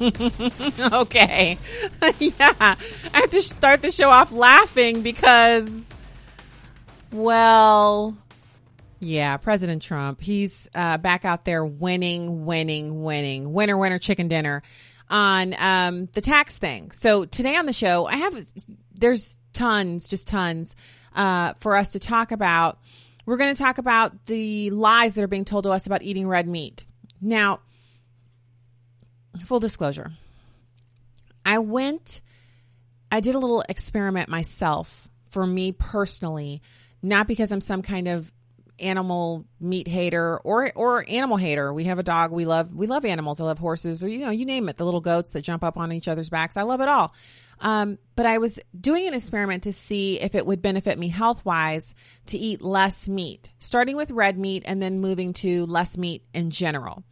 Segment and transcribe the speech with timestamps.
[0.92, 1.58] okay.
[2.18, 2.54] yeah.
[2.58, 2.76] I
[3.12, 5.92] have to start the show off laughing because,
[7.12, 8.16] well,
[8.98, 14.62] yeah, President Trump, he's uh, back out there winning, winning, winning, winner, winner, chicken dinner
[15.10, 16.92] on um, the tax thing.
[16.92, 18.42] So today on the show, I have,
[18.94, 20.76] there's tons, just tons
[21.14, 22.78] uh, for us to talk about.
[23.26, 26.26] We're going to talk about the lies that are being told to us about eating
[26.26, 26.86] red meat.
[27.20, 27.60] Now,
[29.44, 30.12] full disclosure,
[31.44, 32.20] I went,
[33.10, 36.62] I did a little experiment myself for me personally,
[37.02, 38.30] not because I'm some kind of
[38.80, 41.72] animal meat hater or or animal hater.
[41.72, 42.32] We have a dog.
[42.32, 43.40] We love we love animals.
[43.40, 44.76] I love horses or you know you name it.
[44.76, 46.56] The little goats that jump up on each other's backs.
[46.56, 47.14] I love it all.
[47.60, 51.44] Um, but I was doing an experiment to see if it would benefit me health
[51.44, 51.94] wise
[52.26, 56.50] to eat less meat, starting with red meat and then moving to less meat in
[56.50, 57.04] general.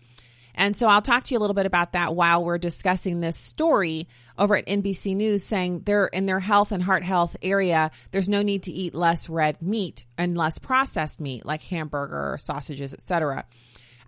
[0.59, 3.37] And so I'll talk to you a little bit about that while we're discussing this
[3.37, 8.28] story over at NBC News saying they're in their health and heart health area, there's
[8.28, 13.45] no need to eat less red meat and less processed meat like hamburger, sausages, etc.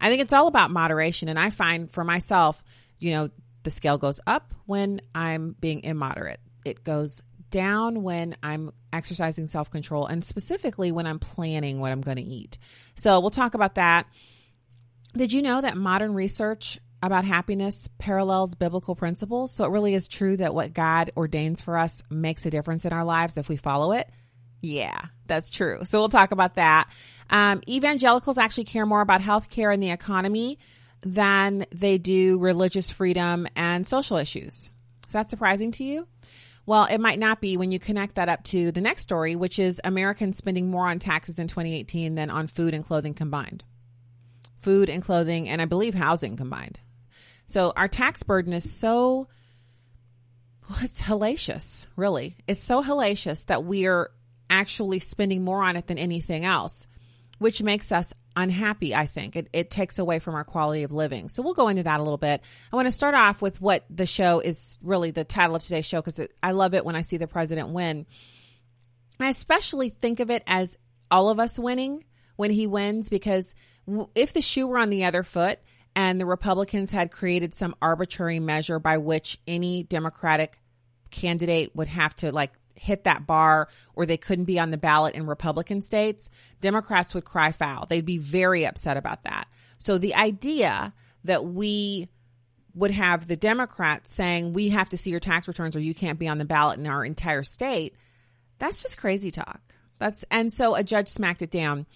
[0.01, 1.29] I think it's all about moderation.
[1.29, 2.64] And I find for myself,
[2.98, 3.31] you know,
[3.62, 6.41] the scale goes up when I'm being immoderate.
[6.64, 12.01] It goes down when I'm exercising self control and specifically when I'm planning what I'm
[12.01, 12.58] going to eat.
[12.97, 14.07] So we'll talk about that.
[15.15, 19.51] Did you know that modern research about happiness parallels biblical principles?
[19.53, 22.93] So it really is true that what God ordains for us makes a difference in
[22.93, 24.09] our lives if we follow it.
[24.63, 25.85] Yeah, that's true.
[25.85, 26.89] So we'll talk about that.
[27.29, 30.59] Um, evangelicals actually care more about healthcare and the economy
[31.03, 34.71] than they do religious freedom and social issues.
[35.09, 36.07] Is that surprising to you?
[36.67, 39.59] Well, it might not be when you connect that up to the next story, which
[39.59, 43.65] is Americans spending more on taxes in 2018 than on food and clothing combined
[44.61, 46.81] food and clothing, and I believe housing combined.
[47.47, 49.29] So our tax burden is so,
[50.69, 52.37] well, it's hellacious, really.
[52.47, 54.11] It's so hellacious that we're
[54.48, 56.87] actually spending more on it than anything else,
[57.39, 59.37] which makes us unhappy, I think.
[59.37, 61.29] It, it takes away from our quality of living.
[61.29, 62.41] So we'll go into that a little bit.
[62.73, 65.87] I want to start off with what the show is really the title of today's
[65.87, 68.07] show because I love it when I see the president win.
[69.19, 70.79] I especially think of it as
[71.11, 72.05] all of us winning
[72.37, 73.55] when he wins because
[74.14, 75.58] if the shoe were on the other foot
[75.96, 80.58] and the Republicans had created some arbitrary measure by which any Democratic
[81.11, 85.14] candidate would have to like hit that bar or they couldn't be on the ballot
[85.14, 86.30] in Republican states,
[86.61, 87.84] Democrats would cry foul.
[87.86, 89.48] They'd be very upset about that.
[89.79, 92.08] So the idea that we
[92.74, 96.18] would have the Democrats saying we have to see your tax returns or you can't
[96.18, 97.96] be on the ballot in our entire state,
[98.58, 99.61] that's just crazy talk.
[99.98, 101.86] That's and so a judge smacked it down.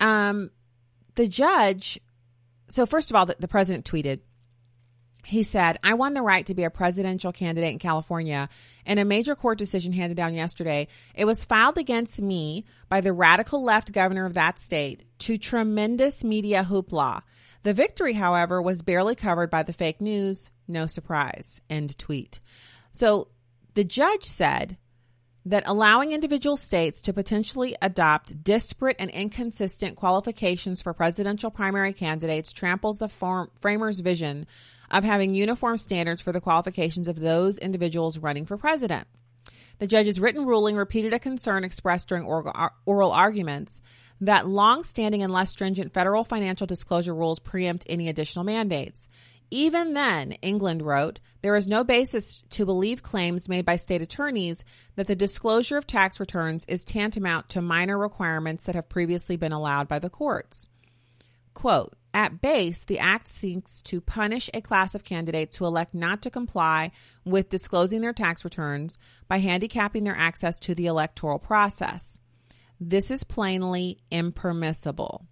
[0.00, 0.50] Um,
[1.14, 2.00] the judge,
[2.68, 4.20] so first of all, the, the president tweeted,
[5.24, 8.48] he said, I won the right to be a presidential candidate in California
[8.84, 10.88] in a major court decision handed down yesterday.
[11.14, 16.24] It was filed against me by the radical left governor of that state to tremendous
[16.24, 17.22] media hoopla.
[17.62, 20.50] The victory, however, was barely covered by the fake news.
[20.66, 21.60] No surprise.
[21.70, 22.40] End tweet.
[22.90, 23.28] So
[23.74, 24.76] the judge said
[25.44, 32.52] that allowing individual states to potentially adopt disparate and inconsistent qualifications for presidential primary candidates
[32.52, 34.46] tramples the form, framers' vision
[34.90, 39.08] of having uniform standards for the qualifications of those individuals running for president.
[39.78, 43.82] The judge's written ruling repeated a concern expressed during oral arguments
[44.20, 49.08] that long-standing and less stringent federal financial disclosure rules preempt any additional mandates.
[49.52, 54.64] Even then, England wrote, there is no basis to believe claims made by state attorneys
[54.96, 59.52] that the disclosure of tax returns is tantamount to minor requirements that have previously been
[59.52, 60.70] allowed by the courts.
[61.52, 66.22] Quote, at base, the act seeks to punish a class of candidates who elect not
[66.22, 66.90] to comply
[67.26, 68.96] with disclosing their tax returns
[69.28, 72.18] by handicapping their access to the electoral process.
[72.80, 75.26] This is plainly impermissible.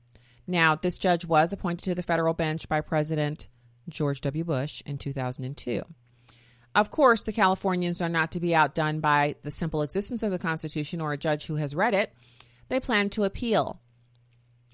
[0.46, 3.48] Now, this judge was appointed to the federal bench by President
[3.90, 4.44] George W.
[4.44, 5.82] Bush in 2002.
[6.74, 10.38] Of course, the Californians are not to be outdone by the simple existence of the
[10.38, 12.12] Constitution or a judge who has read it.
[12.68, 13.80] They plan to appeal.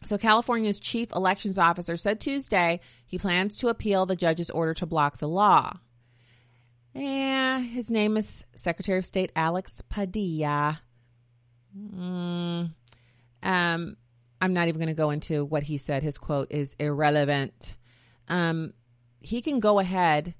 [0.02, 4.86] So, California's chief elections officer said Tuesday he plans to appeal the judge's order to
[4.86, 5.78] block the law.
[6.92, 10.80] Yeah, his name is Secretary of State Alex Padilla.
[11.76, 12.70] Mm,
[13.42, 13.96] um,
[14.40, 16.02] I'm not even going to go into what he said.
[16.02, 17.74] His quote is irrelevant.
[18.28, 18.74] Um,
[19.20, 20.34] he can go ahead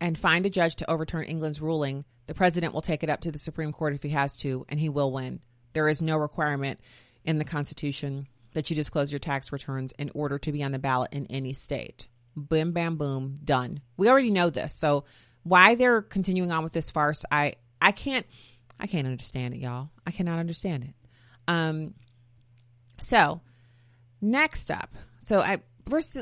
[0.00, 2.04] and find a judge to overturn England's ruling.
[2.26, 4.80] The president will take it up to the Supreme Court if he has to, and
[4.80, 5.40] he will win.
[5.72, 6.80] There is no requirement
[7.24, 10.78] in the Constitution that you disclose your tax returns in order to be on the
[10.78, 12.08] ballot in any state.
[12.34, 13.80] Boom, bam, boom, done.
[13.96, 14.74] We already know this.
[14.74, 15.04] So
[15.42, 18.26] why they're continuing on with this farce, I I can't
[18.78, 19.90] I can't understand it, y'all.
[20.06, 20.94] I cannot understand it.
[21.48, 21.94] Um.
[22.98, 23.40] So
[24.20, 25.58] next up, so I
[25.88, 26.18] first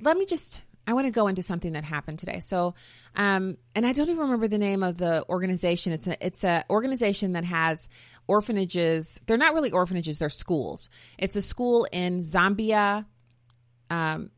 [0.00, 2.40] let me just I want to go into something that happened today.
[2.40, 2.74] So,
[3.14, 5.92] um, and I don't even remember the name of the organization.
[5.92, 7.90] It's a it's a organization that has
[8.26, 9.20] orphanages.
[9.26, 10.88] They're not really orphanages; they're schools.
[11.18, 13.04] It's a school in Zambia,
[13.90, 14.30] um,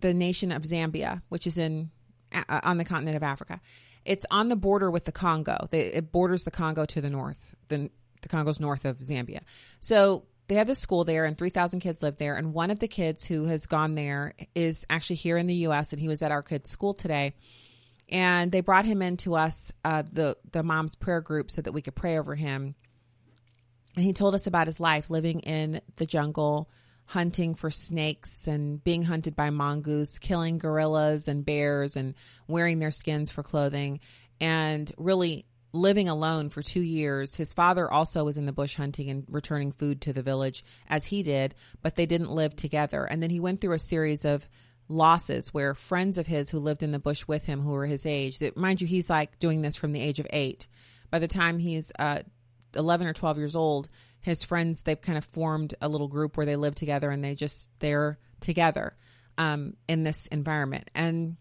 [0.00, 1.90] the nation of Zambia, which is in
[2.32, 3.60] uh, on the continent of Africa.
[4.04, 5.66] It's on the border with the Congo.
[5.72, 7.56] It borders the Congo to the north.
[7.66, 7.90] The
[8.22, 9.40] the Congo's north of Zambia.
[9.80, 12.36] So they have this school there and 3000 kids live there.
[12.36, 15.92] And one of the kids who has gone there is actually here in the us
[15.92, 17.34] and he was at our kids school today.
[18.10, 21.80] And they brought him into us uh, the the mom's prayer group so that we
[21.80, 22.74] could pray over him.
[23.96, 26.68] And he told us about his life living in the jungle
[27.06, 32.14] hunting for snakes and being hunted by mongoose killing gorillas and bears and
[32.46, 34.00] wearing their skins for clothing.
[34.40, 37.34] And really living alone for two years.
[37.34, 41.04] His father also was in the bush hunting and returning food to the village as
[41.04, 43.04] he did, but they didn't live together.
[43.04, 44.48] And then he went through a series of
[44.88, 48.06] losses where friends of his who lived in the bush with him, who were his
[48.06, 50.68] age, that mind you, he's like doing this from the age of eight.
[51.10, 52.20] By the time he's uh,
[52.76, 53.88] 11 or 12 years old,
[54.20, 57.34] his friends, they've kind of formed a little group where they live together and they
[57.34, 58.94] just, they're together
[59.38, 60.88] um, in this environment.
[60.94, 61.36] And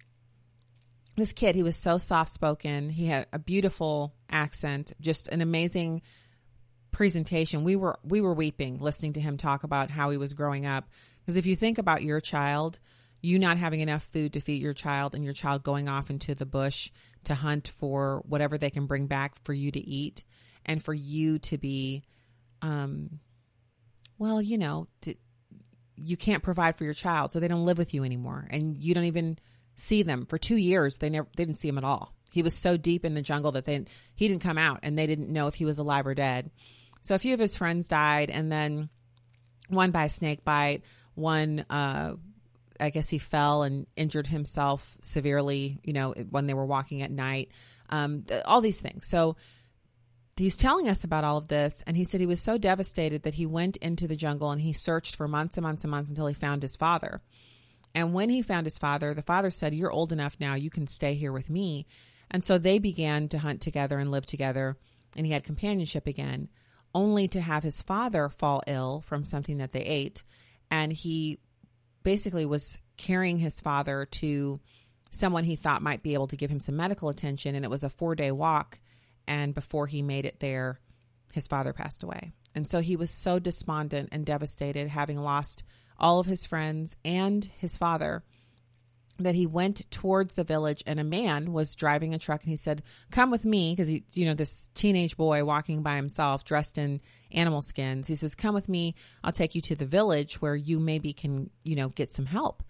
[1.15, 2.89] this kid, he was so soft spoken.
[2.89, 6.01] He had a beautiful accent, just an amazing
[6.91, 7.63] presentation.
[7.63, 10.89] We were we were weeping listening to him talk about how he was growing up.
[11.19, 12.79] Because if you think about your child,
[13.21, 16.35] you not having enough food to feed your child and your child going off into
[16.35, 16.91] the bush
[17.25, 20.23] to hunt for whatever they can bring back for you to eat
[20.65, 22.03] and for you to be
[22.61, 23.19] um
[24.17, 25.15] well, you know, to,
[25.95, 28.93] you can't provide for your child, so they don't live with you anymore and you
[28.93, 29.37] don't even
[29.75, 30.97] see them for two years.
[30.97, 32.13] They never they didn't see him at all.
[32.31, 33.85] He was so deep in the jungle that they
[34.15, 36.51] he didn't come out, and they didn't know if he was alive or dead.
[37.01, 38.89] So a few of his friends died, and then
[39.67, 40.83] one by a snake bite.
[41.15, 42.15] One, uh,
[42.79, 45.79] I guess he fell and injured himself severely.
[45.83, 47.49] You know, when they were walking at night.
[47.89, 49.07] Um, all these things.
[49.07, 49.35] So
[50.37, 53.35] he's telling us about all of this and he said he was so devastated that
[53.35, 56.25] he went into the jungle and he searched for months and months and months until
[56.25, 57.21] he found his father
[57.95, 60.87] and when he found his father, the father said, You're old enough now, you can
[60.87, 61.85] stay here with me.
[62.31, 64.77] And so they began to hunt together and live together,
[65.15, 66.49] and he had companionship again,
[66.95, 70.23] only to have his father fall ill from something that they ate.
[70.71, 71.39] And he
[72.01, 74.59] basically was carrying his father to
[75.11, 77.55] someone he thought might be able to give him some medical attention.
[77.55, 78.79] And it was a four day walk.
[79.27, 80.79] And before he made it there,
[81.31, 82.33] his father passed away.
[82.55, 85.63] And so he was so despondent and devastated, having lost
[86.03, 88.23] all of his friends and his father
[89.19, 92.57] that he went towards the village and a man was driving a truck and he
[92.57, 96.77] said come with me because he you know this teenage boy walking by himself dressed
[96.77, 96.99] in
[97.31, 98.07] animal skins.
[98.07, 98.95] He says come with me.
[99.23, 102.63] I'll take you to the village where you maybe can you know get some help.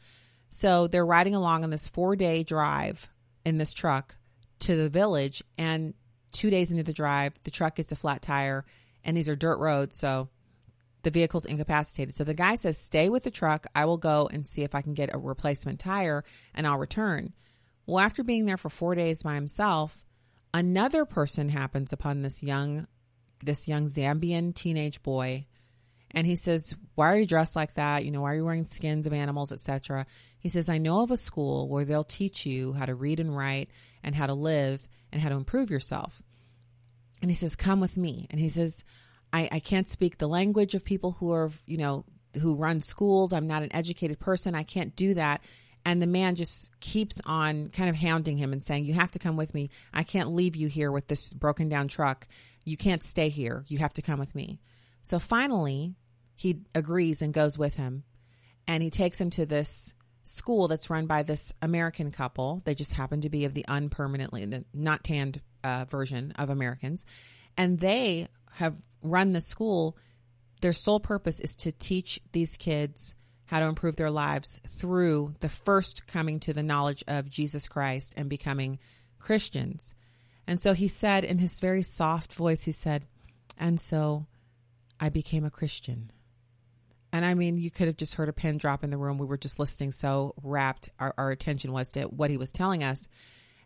[0.50, 3.10] So they're riding along on this four day drive
[3.44, 4.16] in this truck
[4.60, 5.96] to the village and
[6.34, 8.64] two days into the drive the truck gets a flat tire
[9.04, 10.30] and these are dirt roads so
[11.04, 12.16] the vehicle's incapacitated.
[12.16, 13.68] So the guy says, Stay with the truck.
[13.76, 17.34] I will go and see if I can get a replacement tire and I'll return.
[17.86, 20.06] Well, after being there for four days by himself,
[20.54, 22.88] another person happens upon this young
[23.44, 25.46] this young Zambian teenage boy
[26.12, 28.06] and he says, "Why are you dressed like that?
[28.06, 30.06] You know, why are you wearing skins of animals, etc."
[30.40, 33.36] He says, "I know of a school where they'll teach you how to read and
[33.36, 33.70] write
[34.04, 36.22] and how to live and how to improve yourself."
[37.22, 38.86] And he says, "Come with me." And he says,
[39.34, 42.06] I, I can't speak the language of people who are, you know,
[42.40, 43.34] who run schools.
[43.34, 44.56] I'm not an educated person.
[44.56, 45.42] I can't do that.
[45.86, 49.20] And the man just keeps on kind of hounding him and saying, You have to
[49.20, 49.70] come with me.
[49.94, 52.28] I can't leave you here with this broken down truck.
[52.64, 53.66] You can't stay here.
[53.68, 54.62] You have to come with me.
[55.02, 55.96] So finally,
[56.36, 58.04] he agrees and goes with him.
[58.66, 62.62] And he takes him to this school that's run by this American couple.
[62.64, 67.06] They just happen to be of the unpermanently, the not tanned uh, version of Americans.
[67.58, 69.98] And they have run the school.
[70.62, 75.50] Their sole purpose is to teach these kids how to improve their lives through the
[75.50, 78.80] first coming to the knowledge of Jesus Christ and becoming
[79.20, 79.94] Christians.
[80.48, 83.06] And so he said in his very soft voice, he said,
[83.58, 84.26] And so
[85.00, 86.12] I became a Christian.
[87.12, 89.20] And I mean, you could have just heard a pin drop in the room.
[89.20, 92.84] We were just listening, so rapt our, our attention was to what he was telling
[92.84, 93.08] us.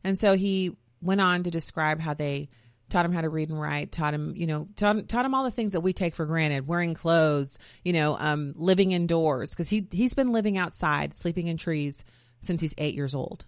[0.03, 2.49] And so he went on to describe how they
[2.89, 5.43] taught him how to read and write, taught him, you know, taught, taught him all
[5.43, 9.69] the things that we take for granted, wearing clothes, you know, um, living indoors, because
[9.69, 12.05] he, he's been living outside, sleeping in trees
[12.39, 13.45] since he's eight years old.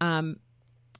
[0.00, 0.38] Um,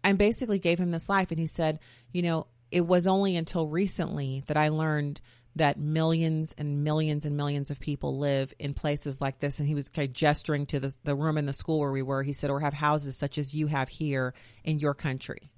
[0.02, 1.30] and basically gave him this life.
[1.30, 1.80] And he said,
[2.12, 5.20] you know, it was only until recently that I learned
[5.56, 9.58] that millions and millions and millions of people live in places like this.
[9.58, 12.02] And he was kind of gesturing to the, the room in the school where we
[12.02, 12.22] were.
[12.22, 15.50] He said, or have houses such as you have here in your country.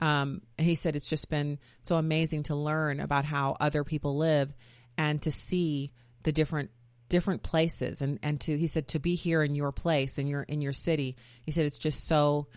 [0.00, 4.54] Um, he said, it's just been so amazing to learn about how other people live
[4.96, 6.70] and to see the different
[7.08, 10.42] different places and and to he said to be here in your place in your
[10.42, 11.16] in your city.
[11.42, 12.48] He said it's just so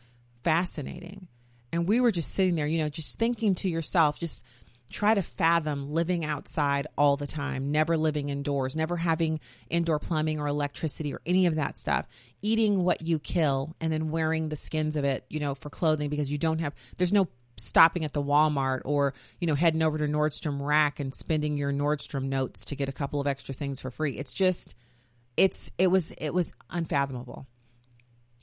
[0.44, 1.28] fascinating.
[1.72, 4.44] And we were just sitting there you know just thinking to yourself just
[4.92, 10.40] try to fathom living outside all the time, never living indoors, never having indoor plumbing
[10.40, 12.08] or electricity or any of that stuff,
[12.42, 16.10] eating what you kill and then wearing the skins of it, you know, for clothing
[16.10, 19.98] because you don't have, there's no stopping at the Walmart or, you know, heading over
[19.98, 23.80] to Nordstrom Rack and spending your Nordstrom notes to get a couple of extra things
[23.80, 24.18] for free.
[24.18, 24.76] It's just,
[25.38, 27.46] it's, it was, it was unfathomable.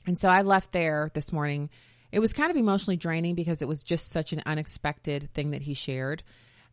[0.05, 1.69] And so I left there this morning
[2.11, 5.61] it was kind of emotionally draining because it was just such an unexpected thing that
[5.61, 6.23] he shared.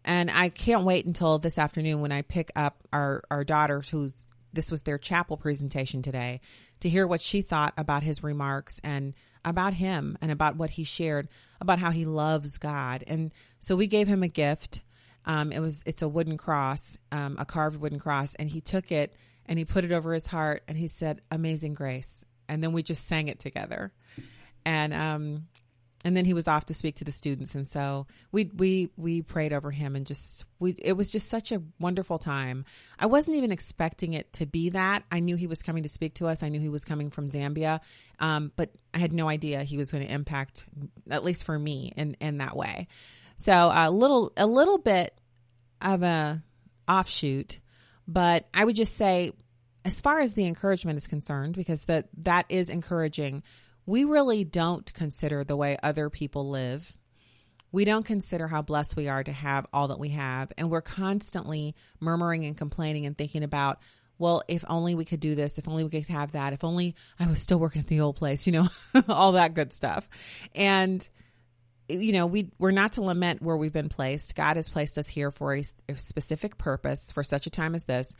[0.04, 4.26] And I can't wait until this afternoon when I pick up our, our daughter, who's
[4.52, 6.40] this was their chapel presentation today,
[6.80, 9.14] to hear what she thought about his remarks and
[9.44, 11.28] about him and about what he shared
[11.60, 13.04] about how he loves God.
[13.06, 14.82] And so we gave him a gift.
[15.24, 18.92] Um, it was it's a wooden cross, um, a carved wooden cross, and he took
[18.92, 19.14] it
[19.46, 22.82] and he put it over his heart and he said, "Amazing Grace." And then we
[22.82, 23.92] just sang it together
[24.66, 25.46] and um
[26.04, 27.54] and then he was off to speak to the students.
[27.54, 31.50] And so we we we prayed over him and just we it was just such
[31.50, 32.64] a wonderful time.
[32.98, 35.04] I wasn't even expecting it to be that.
[35.10, 36.42] I knew he was coming to speak to us.
[36.42, 37.80] I knew he was coming from zambia.
[38.20, 40.64] Um, but i had no idea he was going to impact
[41.10, 42.88] at least for me in in that way.
[43.36, 45.18] So a little a little bit
[45.80, 46.42] of a
[46.88, 47.58] offshoot
[48.08, 49.32] but i would just say
[49.84, 53.42] as far as the encouragement is concerned because that that is encouraging
[53.86, 56.96] we really don't consider the way other people live.
[57.70, 60.52] We don't consider how blessed we are to have all that we have.
[60.58, 63.78] And we're constantly murmuring and complaining and thinking about,
[64.18, 66.96] well, if only we could do this, if only we could have that, if only
[67.20, 68.68] I was still working at the old place, you know,
[69.08, 70.08] all that good stuff.
[70.54, 71.06] And,
[71.88, 74.34] you know, we, we're not to lament where we've been placed.
[74.34, 77.84] God has placed us here for a, a specific purpose for such a time as
[77.84, 78.14] this.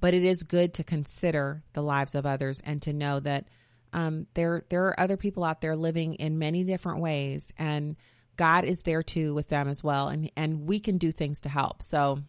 [0.00, 3.48] But it is good to consider the lives of others and to know that
[3.92, 7.96] um, there there are other people out there living in many different ways, and
[8.36, 11.48] God is there too with them as well, and and we can do things to
[11.48, 11.82] help.
[11.82, 12.20] So,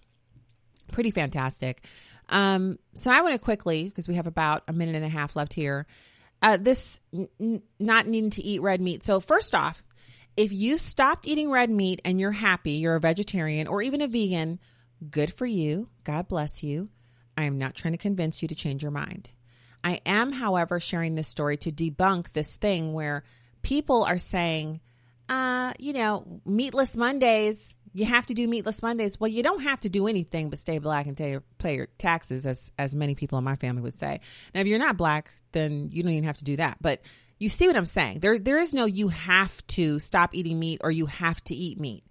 [0.92, 1.84] pretty fantastic.
[2.30, 5.36] Um, so I want to quickly because we have about a minute and a half
[5.36, 5.86] left here.
[6.42, 9.04] Uh, this n- not needing to eat red meat.
[9.04, 9.84] So first off,
[10.38, 14.08] if you stopped eating red meat and you're happy, you're a vegetarian or even a
[14.08, 14.60] vegan,
[15.10, 15.90] good for you.
[16.04, 16.90] God bless you.
[17.38, 19.30] I am not trying to convince you to change your mind.
[19.84, 23.24] I am, however, sharing this story to debunk this thing where
[23.62, 24.82] people are saying,
[25.30, 29.20] uh, you know, meatless Mondays, you have to do meatless Mondays.
[29.20, 32.72] Well, you don't have to do anything but stay black and pay, your taxes, as
[32.78, 34.22] as many people in my family would say.
[34.54, 36.78] Now, if you're not black, then you don't even have to do that.
[36.82, 37.02] But
[37.38, 38.20] you see what I'm saying?
[38.20, 41.80] There, there is no you have to stop eating meat or you have to eat
[41.80, 42.04] meat.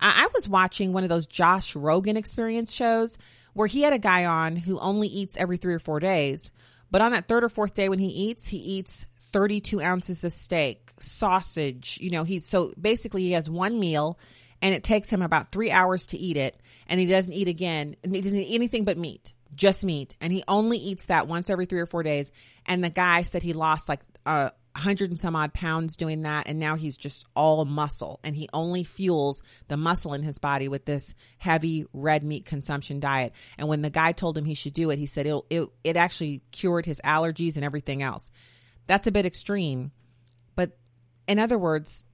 [0.00, 3.18] I, I was watching one of those Joe Rogan experience shows
[3.52, 6.50] where he had a guy on who only eats every three or four days.
[6.90, 10.32] But on that third or fourth day when he eats, he eats 32 ounces of
[10.32, 11.98] steak, sausage.
[12.00, 14.18] You know, he's so basically he has one meal
[14.62, 16.58] and it takes him about three hours to eat it.
[16.88, 17.96] And he doesn't eat again.
[18.02, 20.16] And he doesn't eat anything but meat, just meat.
[20.20, 22.32] And he only eats that once every three or four days.
[22.66, 26.46] And the guy said he lost like uh, hundred and some odd pounds doing that
[26.46, 30.68] and now he's just all muscle and he only fuels the muscle in his body
[30.68, 33.32] with this heavy red meat consumption diet.
[33.56, 35.96] And when the guy told him he should do it he said it it, it
[35.96, 38.30] actually cured his allergies and everything else.
[38.86, 39.92] That's a bit extreme
[40.54, 40.76] but
[41.26, 42.04] in other words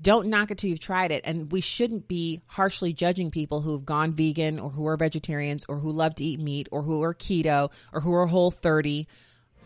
[0.00, 1.22] don't knock it till you've tried it.
[1.24, 5.78] And we shouldn't be harshly judging people who've gone vegan or who are vegetarians or
[5.78, 9.08] who love to eat meat or who are keto or who are whole 30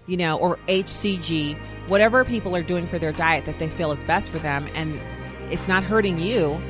[0.06, 4.04] you know, or HCG, whatever people are doing for their diet that they feel is
[4.04, 5.00] best for them, and
[5.52, 6.61] it's not hurting you,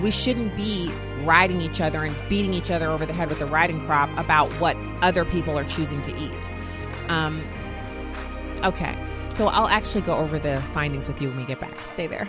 [0.00, 0.90] we shouldn't be
[1.24, 4.52] riding each other and beating each other over the head with a riding crop about
[4.54, 6.50] what other people are choosing to eat.
[7.08, 7.42] Um,
[8.64, 11.78] okay, so I'll actually go over the findings with you when we get back.
[11.84, 12.28] Stay there.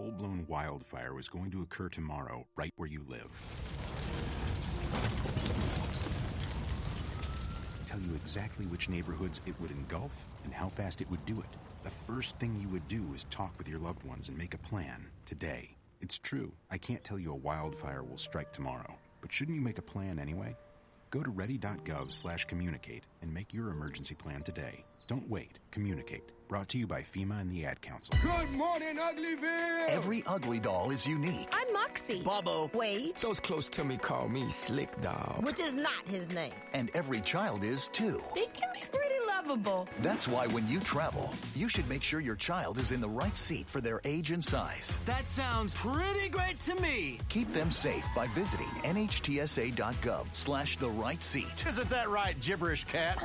[0.00, 3.30] full blown wildfire was going to occur tomorrow, right where you live?
[7.86, 11.48] Tell you exactly which neighborhoods it would engulf and how fast it would do it.
[11.84, 14.58] The first thing you would do is talk with your loved ones and make a
[14.58, 15.76] plan today.
[16.00, 19.78] It's true, I can't tell you a wildfire will strike tomorrow, but shouldn't you make
[19.78, 20.56] a plan anyway?
[21.10, 24.84] Go to ready.gov slash communicate and make your emergency plan today.
[25.08, 25.58] Don't wait.
[25.72, 26.22] Communicate.
[26.46, 28.16] Brought to you by FEMA and the Ad Council.
[28.22, 29.88] Good morning, Uglyville!
[29.88, 31.48] Every ugly doll is unique.
[31.52, 32.22] I'm Moxy.
[32.22, 32.70] Babo.
[32.74, 33.20] Wage.
[33.20, 35.40] Those close to me call me Slick Doll.
[35.42, 36.52] Which is not his name.
[36.72, 38.22] And every child is too.
[38.34, 39.09] They can be pretty
[39.50, 39.88] lovable.
[40.00, 43.36] That's why when you travel, you should make sure your child is in the right
[43.36, 44.98] seat for their age and size.
[45.04, 47.18] That sounds pretty great to me.
[47.28, 51.64] Keep them safe by visiting nhtsa.gov slash the right seat.
[51.66, 53.18] Isn't that right, gibberish cat?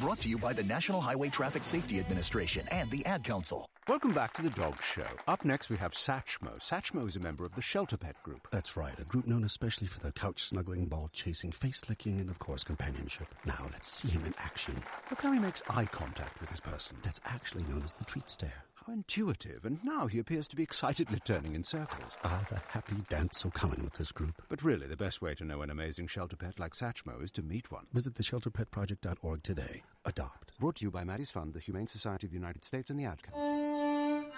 [0.00, 3.68] Brought to you by the National Highway Traffic Safety Administration and the Ad Council.
[3.88, 5.06] Welcome back to the Dog Show.
[5.28, 6.58] Up next, we have Satchmo.
[6.58, 8.48] Satchmo is a member of the Shelter Pet Group.
[8.50, 12.28] That's right, a group known especially for their couch snuggling, ball chasing, face licking, and
[12.28, 13.32] of course, companionship.
[13.44, 14.82] Now, let's see him in action.
[15.08, 16.96] Look how he makes eye contact with his person.
[17.04, 18.64] That's actually known as the treat stare.
[18.86, 22.12] How intuitive, and now he appears to be excitedly turning in circles.
[22.22, 24.40] Ah, the happy dance so common with this group.
[24.48, 27.42] But really, the best way to know an amazing shelter pet like Satchmo is to
[27.42, 27.86] meet one.
[27.92, 29.82] Visit theshelterpetproject.org today.
[30.04, 30.56] Adopt.
[30.60, 33.06] Brought to you by Maddie's Fund, the Humane Society of the United States, and the
[33.06, 34.30] Ad Council.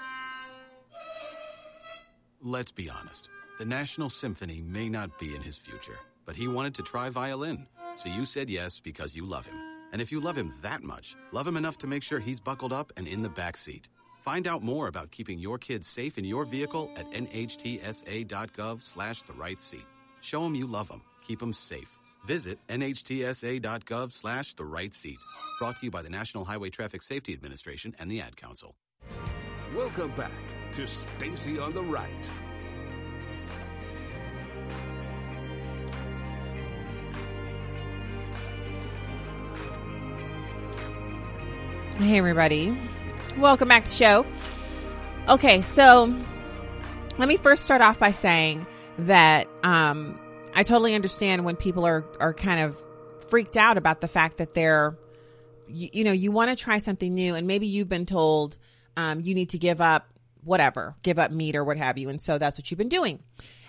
[2.41, 3.29] Let's be honest.
[3.59, 7.67] The National Symphony may not be in his future, but he wanted to try violin.
[7.97, 9.57] So you said yes because you love him.
[9.93, 12.73] And if you love him that much, love him enough to make sure he's buckled
[12.73, 13.91] up and in the back seat.
[14.25, 19.33] Find out more about keeping your kids safe in your vehicle at nhtsa.gov slash the
[19.33, 19.87] right seat.
[20.21, 21.03] Show them you love them.
[21.27, 21.99] Keep them safe.
[22.27, 25.19] Visit nhtsa.gov slash the right seat.
[25.59, 28.75] Brought to you by the National Highway Traffic Safety Administration and the Ad Council.
[29.75, 30.33] Welcome back
[30.73, 32.31] to Stacy on the Right.
[41.99, 42.79] Hey, everybody.
[43.39, 44.27] Welcome back to the show.
[45.29, 46.13] Okay, so
[47.19, 48.67] let me first start off by saying
[48.99, 50.19] that um,
[50.57, 52.77] I totally understand when people are, are kind of
[53.29, 54.99] freaked out about the fact that they're,
[55.69, 58.59] you, you know, you want to try something new and maybe you've been told
[58.97, 60.09] um, you need to give up
[60.43, 62.09] whatever, give up meat or what have you.
[62.09, 63.23] And so that's what you've been doing.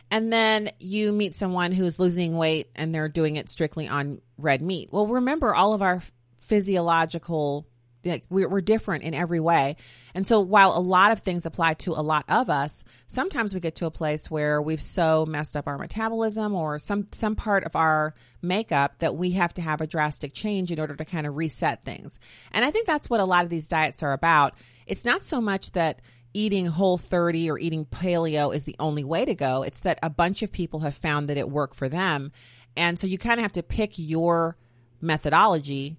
[0.09, 4.63] And then you meet someone who's losing weight and they're doing it strictly on red
[4.63, 4.89] meat.
[4.91, 6.01] Well, remember all of our
[6.37, 7.67] physiological
[8.05, 9.75] like we're different in every way.
[10.13, 13.59] And so while a lot of things apply to a lot of us, sometimes we
[13.59, 17.63] get to a place where we've so messed up our metabolism or some, some part
[17.65, 21.27] of our makeup that we have to have a drastic change in order to kind
[21.27, 22.19] of reset things.
[22.51, 24.55] And I think that's what a lot of these diets are about.
[24.87, 26.01] It's not so much that
[26.33, 29.63] eating whole 30 or eating paleo is the only way to go.
[29.63, 32.31] It's that a bunch of people have found that it worked for them.
[32.77, 34.55] And so you kind of have to pick your
[35.01, 35.97] methodology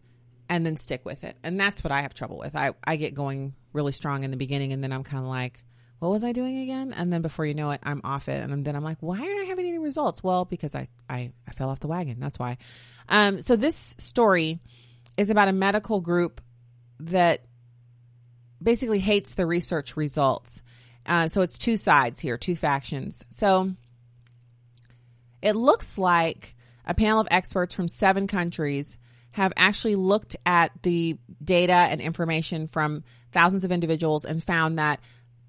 [0.50, 1.36] and then stick with it.
[1.44, 2.56] And that's what I have trouble with.
[2.56, 5.62] I, I get going really strong in the beginning and then I'm kind of like,
[6.00, 6.92] what was I doing again?
[6.92, 8.42] And then before you know it, I'm off it.
[8.42, 10.24] And then I'm like, why aren't I having any results?
[10.24, 12.18] Well, because I, I, I fell off the wagon.
[12.18, 12.58] That's why.
[13.08, 14.58] Um, so this story
[15.16, 16.40] is about a medical group
[16.98, 17.44] that
[18.60, 20.62] basically hates the research results.
[21.06, 23.24] Uh, so it's two sides here, two factions.
[23.30, 23.70] So
[25.42, 28.98] it looks like a panel of experts from seven countries
[29.32, 35.00] have actually looked at the data and information from thousands of individuals and found that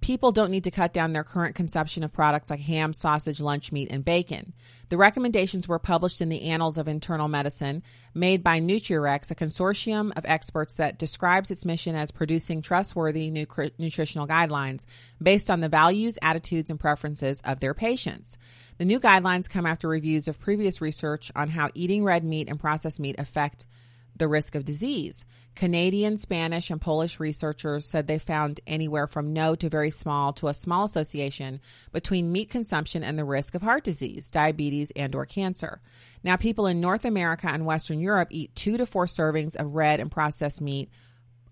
[0.02, 3.72] people don't need to cut down their current consumption of products like ham, sausage, lunch
[3.72, 4.54] meat, and bacon.
[4.90, 10.12] The recommendations were published in the Annals of Internal Medicine, made by NutriRECS, a consortium
[10.18, 14.86] of experts that describes its mission as producing trustworthy nutri- nutritional guidelines
[15.22, 18.38] based on the values, attitudes, and preferences of their patients.
[18.82, 22.60] The new guidelines come after reviews of previous research on how eating red meat and
[22.60, 23.68] processed meat affect
[24.16, 25.24] the risk of disease.
[25.54, 30.48] Canadian, Spanish, and Polish researchers said they found anywhere from no to very small to
[30.48, 35.28] a small association between meat consumption and the risk of heart disease, diabetes, and or
[35.28, 35.80] cancer.
[36.24, 40.00] Now, people in North America and Western Europe eat 2 to 4 servings of red
[40.00, 40.90] and processed meat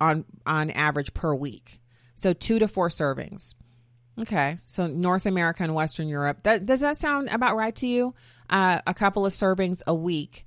[0.01, 1.79] on on average per week.
[2.15, 3.53] So 2 to 4 servings.
[4.21, 4.57] Okay.
[4.65, 6.43] So North America and Western Europe.
[6.43, 8.13] That, does that sound about right to you?
[8.49, 10.45] Uh, a couple of servings a week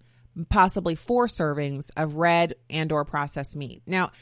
[0.49, 3.83] possibly four servings of red and or processed meat.
[3.87, 4.13] Now,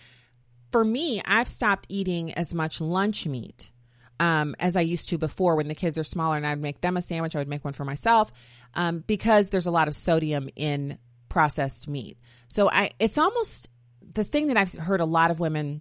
[0.72, 3.70] for me, I've stopped eating as much lunch meat
[4.18, 6.96] um, as I used to before when the kids are smaller and I'd make them
[6.96, 7.34] a sandwich.
[7.34, 8.32] I would make one for myself
[8.74, 12.18] um, because there's a lot of sodium in processed meat.
[12.48, 13.68] So I, it's almost
[14.12, 15.80] the thing that I've heard a lot of women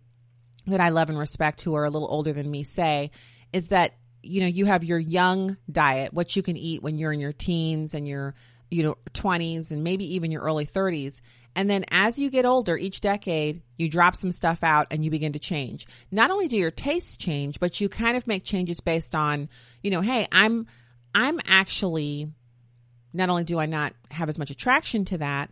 [0.67, 3.11] that I love and respect who are a little older than me say
[3.53, 7.13] is that you know you have your young diet, what you can eat when you're
[7.13, 8.35] in your teens and your
[8.69, 11.21] you know 20s and maybe even your early 30s
[11.55, 15.09] and then as you get older each decade you drop some stuff out and you
[15.09, 18.79] begin to change not only do your tastes change but you kind of make changes
[18.79, 19.49] based on
[19.81, 20.67] you know hey i'm
[21.15, 22.31] i'm actually
[23.11, 25.49] not only do i not have as much attraction to that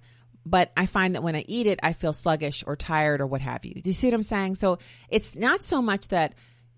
[0.50, 3.42] but I find that when I eat it, I feel sluggish or tired or what
[3.42, 3.74] have you.
[3.82, 4.56] Do you see what I'm saying?
[4.56, 4.80] So
[5.10, 6.36] it's not so much that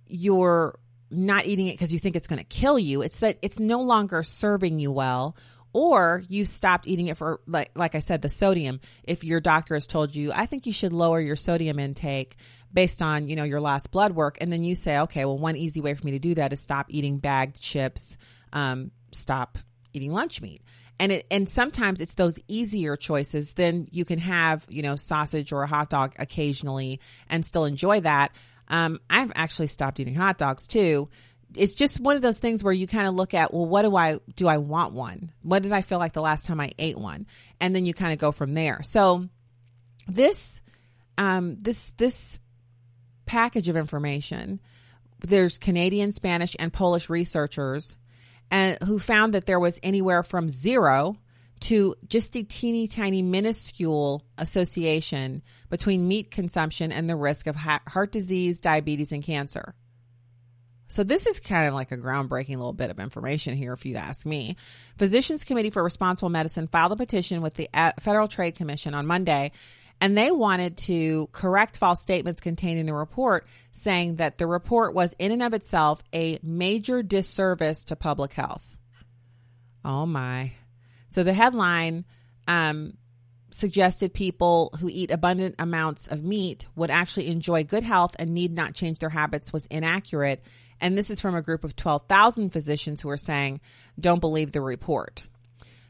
[0.08, 0.73] you're
[1.11, 3.01] not eating it because you think it's going to kill you.
[3.01, 5.35] It's that it's no longer serving you well
[5.71, 8.79] or you stopped eating it for like like I said the sodium.
[9.03, 12.35] If your doctor has told you I think you should lower your sodium intake
[12.71, 15.55] based on you know your last blood work and then you say okay well one
[15.55, 18.17] easy way for me to do that is stop eating bagged chips
[18.53, 19.57] um, stop
[19.93, 20.61] eating lunch meat.
[21.01, 23.53] And it and sometimes it's those easier choices.
[23.53, 28.01] Then you can have you know sausage or a hot dog occasionally and still enjoy
[28.01, 28.33] that
[28.69, 31.10] um, I've actually stopped eating hot dogs too
[31.55, 33.95] it's just one of those things where you kind of look at, well, what do
[33.95, 34.47] I do?
[34.47, 35.32] I want one.
[35.41, 37.25] What did I feel like the last time I ate one?
[37.60, 38.82] And then you kind of go from there.
[38.84, 39.27] So
[40.08, 40.62] this,
[41.17, 42.39] um, this, this
[43.25, 44.60] package of information,
[45.25, 47.97] there's Canadian, Spanish, and Polish researchers
[48.51, 51.15] and who found that there was anywhere from zero
[51.62, 58.12] to just a teeny tiny minuscule association between meat consumption and the risk of heart
[58.12, 59.75] disease, diabetes, and cancer.
[60.88, 63.95] So this is kind of like a groundbreaking little bit of information here, if you
[63.95, 64.55] ask me.
[64.97, 69.05] Physicians Committee for Responsible Medicine filed a petition with the uh, Federal Trade Commission on
[69.05, 69.51] Monday,
[70.01, 74.95] and they wanted to correct false statements contained in the report, saying that the report
[74.95, 78.75] was in and of itself a major disservice to public health.
[79.86, 80.53] Oh my!
[81.10, 82.05] So the headline
[82.47, 82.93] um,
[83.51, 88.53] suggested people who eat abundant amounts of meat would actually enjoy good health and need
[88.53, 90.43] not change their habits was inaccurate
[90.81, 93.62] and this is from a group of 12,000 physicians who are saying,
[93.99, 95.27] don't believe the report.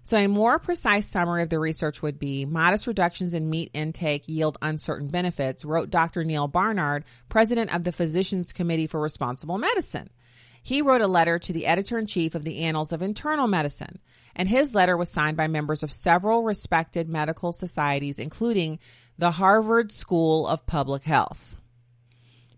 [0.01, 4.27] So, a more precise summary of the research would be modest reductions in meat intake
[4.27, 6.23] yield uncertain benefits, wrote Dr.
[6.23, 10.09] Neil Barnard, president of the Physicians Committee for Responsible Medicine.
[10.69, 13.97] He wrote a letter to the editor in chief of the Annals of Internal Medicine,
[14.35, 18.77] and his letter was signed by members of several respected medical societies, including
[19.17, 21.57] the Harvard School of Public Health.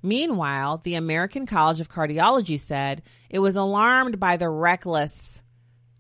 [0.04, 5.42] Meanwhile, the American College of Cardiology said it was alarmed by the reckless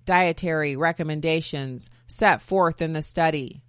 [0.03, 3.61] dietary recommendations set forth in the study.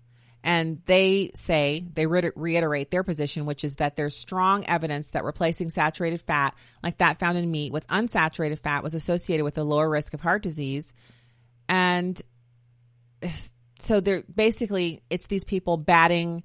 [0.44, 5.70] And they say, they reiterate their position, which is that there's strong evidence that replacing
[5.70, 9.88] saturated fat, like that found in meat, with unsaturated fat was associated with a lower
[9.88, 10.94] risk of heart disease.
[11.68, 12.20] And
[13.78, 16.42] so they're basically, it's these people batting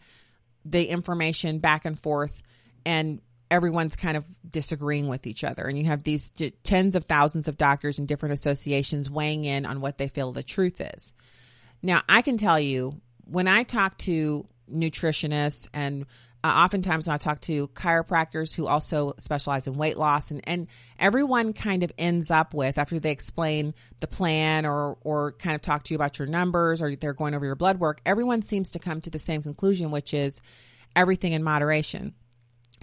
[0.63, 2.41] the information back and forth
[2.85, 6.31] and everyone's kind of disagreeing with each other and you have these
[6.63, 10.43] tens of thousands of doctors and different associations weighing in on what they feel the
[10.43, 11.13] truth is
[11.81, 12.99] now i can tell you
[13.29, 16.05] when i talk to nutritionists and
[16.43, 20.67] uh, oftentimes when i talk to chiropractors who also specialize in weight loss and, and
[20.99, 25.61] everyone kind of ends up with after they explain the plan or or kind of
[25.61, 28.71] talk to you about your numbers or they're going over your blood work everyone seems
[28.71, 30.41] to come to the same conclusion which is
[30.95, 32.13] everything in moderation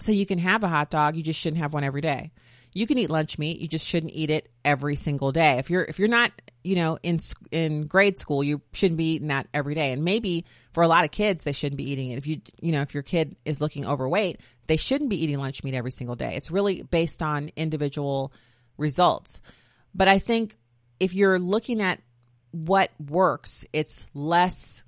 [0.01, 2.33] so you can have a hot dog, you just shouldn't have one every day.
[2.75, 3.61] You can eat lunch meat.
[3.61, 5.59] You just shouldn't eat it every single day.
[5.59, 6.33] If you're if you're not,
[6.65, 7.21] you know, in
[7.53, 9.93] in grade school, you shouldn't be eating that every day.
[9.93, 12.19] And maybe for a lot of kids, they shouldn't be eating it.
[12.19, 15.63] If you you know, if your kid is looking overweight, they shouldn't be eating lunch
[15.63, 16.35] meat every single day.
[16.35, 18.33] It's really based on individual
[18.77, 19.41] results.
[19.95, 20.57] But I think
[20.99, 22.01] if you're looking at
[22.51, 24.83] what works, it's less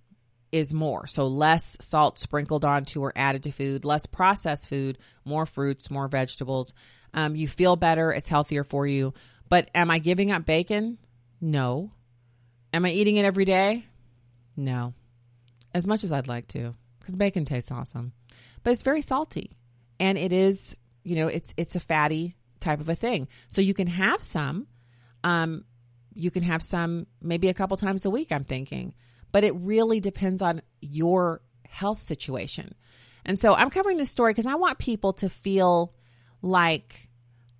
[0.53, 1.07] is more.
[1.07, 6.09] So less salt sprinkled onto or added to food, less processed food, more fruits, more
[6.09, 6.72] vegetables.
[7.16, 8.12] Um, you feel better.
[8.12, 9.14] It's healthier for you.
[9.48, 10.98] But am I giving up bacon?
[11.40, 11.90] No.
[12.72, 13.87] Am I eating it every day?
[14.57, 14.92] No.
[15.74, 18.12] As much as I'd like to, because bacon tastes awesome.
[18.62, 19.57] But it's very salty.
[19.98, 23.29] And it is, you know, it's it's a fatty type of a thing.
[23.48, 24.66] So you can have some.
[25.24, 25.64] Um,
[26.14, 28.94] you can have some maybe a couple times a week, I'm thinking.
[29.33, 32.74] But it really depends on your health situation.
[33.24, 35.92] And so I'm covering this story because I want people to feel
[36.42, 37.09] like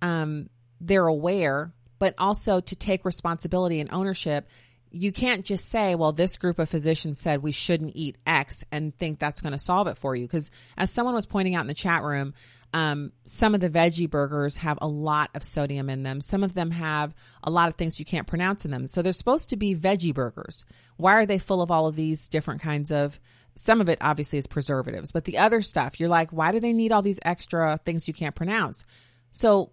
[0.01, 4.47] um, they're aware, but also to take responsibility and ownership.
[4.89, 8.95] You can't just say, well, this group of physicians said we shouldn't eat X and
[8.95, 10.25] think that's going to solve it for you.
[10.25, 12.33] Because as someone was pointing out in the chat room,
[12.73, 16.21] um, some of the veggie burgers have a lot of sodium in them.
[16.21, 17.13] Some of them have
[17.43, 18.87] a lot of things you can't pronounce in them.
[18.87, 20.65] So they're supposed to be veggie burgers.
[20.97, 23.19] Why are they full of all of these different kinds of
[23.57, 26.73] some of it obviously is preservatives, but the other stuff, you're like, why do they
[26.73, 28.85] need all these extra things you can't pronounce?
[29.31, 29.71] So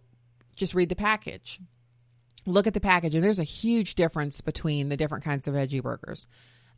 [0.57, 1.61] just read the package.
[2.47, 5.83] Look at the package, and there's a huge difference between the different kinds of veggie
[5.83, 6.27] burgers.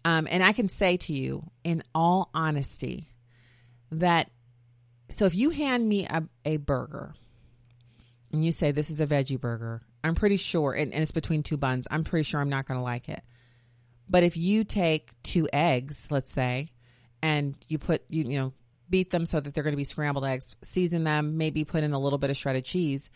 [0.05, 3.09] Um, and I can say to you, in all honesty,
[3.91, 4.31] that
[5.09, 7.15] so if you hand me a, a burger
[8.33, 11.43] and you say this is a veggie burger, I'm pretty sure, and, and it's between
[11.43, 13.23] two buns, I'm pretty sure I'm not going to like it.
[14.09, 16.69] But if you take two eggs, let's say,
[17.27, 18.53] and you put you you know
[18.89, 21.93] beat them so that they're going to be scrambled eggs, season them, maybe put in
[21.93, 23.11] a little bit of shredded cheese,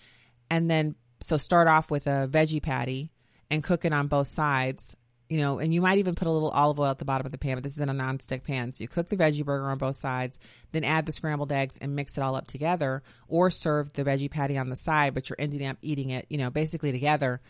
[0.51, 3.13] and then so start off with a veggie patty
[3.51, 4.97] and cook it on both sides.
[5.29, 7.31] You know, and you might even put a little olive oil at the bottom of
[7.31, 8.73] the pan, but this is in a nonstick pan.
[8.73, 10.41] So you cook the veggie burger on both sides,
[10.73, 14.29] then add the scrambled eggs and mix it all up together, or serve the veggie
[14.29, 17.41] patty on the side, but you're ending up eating it, you know, basically together.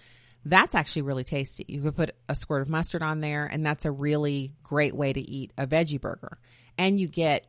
[0.44, 1.64] That's actually really tasty.
[1.68, 5.12] You could put a squirt of mustard on there, and that's a really great way
[5.12, 6.38] to eat a veggie burger.
[6.78, 7.46] And you get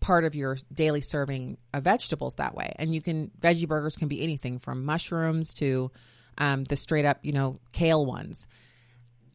[0.00, 2.74] part of your daily serving of vegetables that way.
[2.78, 5.90] And you can, veggie burgers can be anything from mushrooms to
[6.36, 8.46] um, the straight up, you know, kale ones.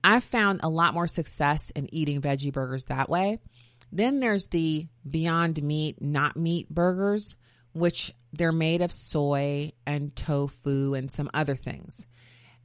[0.03, 3.39] I've found a lot more success in eating veggie burgers that way.
[3.91, 7.35] Then there's the Beyond Meat, not meat burgers,
[7.73, 12.05] which they're made of soy and tofu and some other things.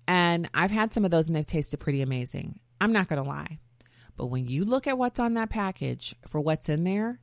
[0.06, 2.60] And I've had some of those and they've tasted pretty amazing.
[2.80, 3.58] I'm not going to lie.
[4.16, 7.20] But when you look at what's on that package for what's in there,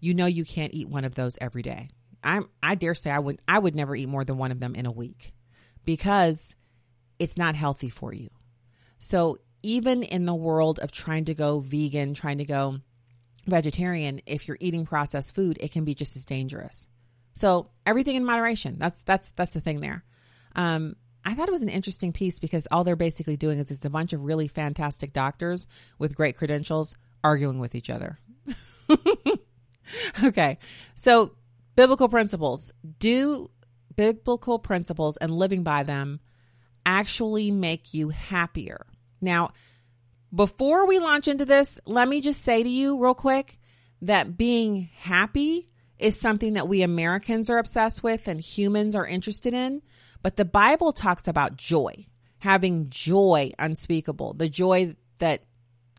[0.00, 1.88] you know you can't eat one of those every day.
[2.24, 4.74] I I dare say I would I would never eat more than one of them
[4.74, 5.32] in a week
[5.84, 6.56] because
[7.18, 8.28] it's not healthy for you.
[8.98, 12.78] So even in the world of trying to go vegan, trying to go
[13.46, 16.88] vegetarian, if you're eating processed food, it can be just as dangerous.
[17.34, 18.76] So everything in moderation.
[18.78, 20.04] That's that's that's the thing there.
[20.54, 23.84] Um, I thought it was an interesting piece because all they're basically doing is it's
[23.84, 25.66] a bunch of really fantastic doctors
[25.98, 28.18] with great credentials arguing with each other.
[30.24, 30.58] okay.
[30.94, 31.32] So,
[31.76, 32.72] biblical principles.
[32.98, 33.48] Do
[33.94, 36.20] biblical principles and living by them
[36.84, 38.86] actually make you happier?
[39.20, 39.52] Now,
[40.34, 43.58] before we launch into this, let me just say to you real quick
[44.02, 49.54] that being happy is something that we Americans are obsessed with and humans are interested
[49.54, 49.82] in.
[50.22, 52.06] But the Bible talks about joy,
[52.38, 55.42] having joy unspeakable, the joy that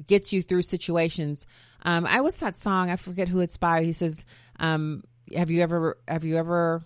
[0.07, 1.45] gets you through situations.
[1.83, 2.89] Um, I was that song.
[2.89, 3.83] I forget who it's by.
[3.83, 4.25] He says,
[4.59, 5.03] um,
[5.35, 6.83] "Have you ever have you ever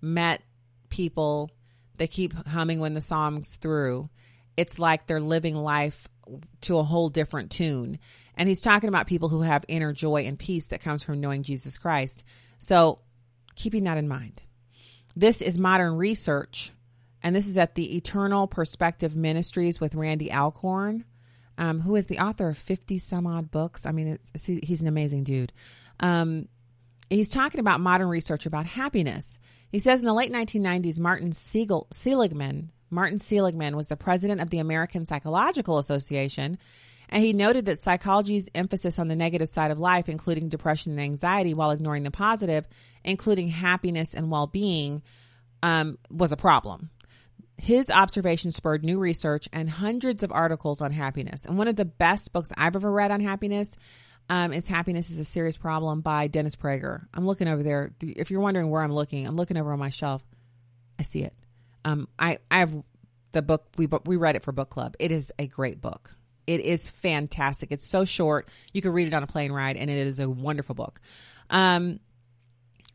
[0.00, 0.42] met
[0.90, 1.50] people
[1.96, 4.10] that keep humming when the song's through?
[4.56, 6.06] It's like they're living life
[6.62, 7.98] to a whole different tune."
[8.36, 11.44] And he's talking about people who have inner joy and peace that comes from knowing
[11.44, 12.24] Jesus Christ.
[12.56, 12.98] So,
[13.54, 14.42] keeping that in mind.
[15.16, 16.72] This is modern research,
[17.22, 21.04] and this is at the Eternal Perspective Ministries with Randy Alcorn,
[21.56, 23.86] um, who is the author of 50 some odd books.
[23.86, 25.52] I mean, he's an amazing dude.
[26.00, 26.48] Um,
[27.08, 29.38] he's talking about modern research about happiness.
[29.70, 34.50] He says in the late 1990s, Martin Siegel, Seligman, Martin Seligman was the president of
[34.50, 36.58] the American Psychological Association,
[37.14, 41.00] and he noted that psychology's emphasis on the negative side of life, including depression and
[41.00, 42.66] anxiety, while ignoring the positive,
[43.04, 45.00] including happiness and well being,
[45.62, 46.90] um, was a problem.
[47.56, 51.46] His observation spurred new research and hundreds of articles on happiness.
[51.46, 53.76] And one of the best books I've ever read on happiness
[54.28, 57.06] um, is Happiness is a Serious Problem by Dennis Prager.
[57.14, 57.94] I'm looking over there.
[58.00, 60.24] If you're wondering where I'm looking, I'm looking over on my shelf.
[60.98, 61.34] I see it.
[61.84, 62.74] Um, I I have
[63.30, 64.96] the book we we read it for book club.
[64.98, 66.16] It is a great book.
[66.46, 67.72] It is fantastic.
[67.72, 68.48] It's so short.
[68.72, 71.00] You can read it on a plane ride, and it is a wonderful book.
[71.50, 72.00] Um,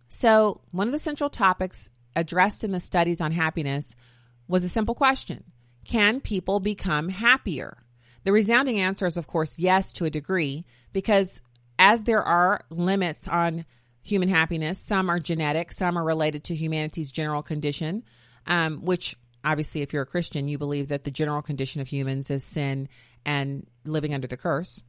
[0.08, 3.96] so one of the central topics addressed in the studies on happiness
[4.48, 5.44] was a simple question:
[5.86, 7.84] Can people become happier?
[8.24, 11.42] The resounding answer is, of course, yes to a degree, because
[11.78, 13.66] as there are limits on
[14.02, 18.04] human happiness, some are genetic, some are related to humanity's general condition,
[18.46, 22.30] um, which obviously, if you're a Christian, you believe that the general condition of humans
[22.30, 22.90] is sin
[23.26, 24.82] and living under the curse,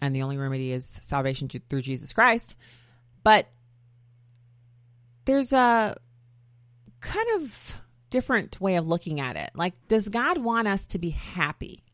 [0.00, 2.56] and the only remedy is salvation through Jesus Christ.
[3.22, 3.48] But
[5.24, 5.96] there's a
[7.00, 9.50] kind of different way of looking at it.
[9.54, 11.84] Like, does God want us to be happy?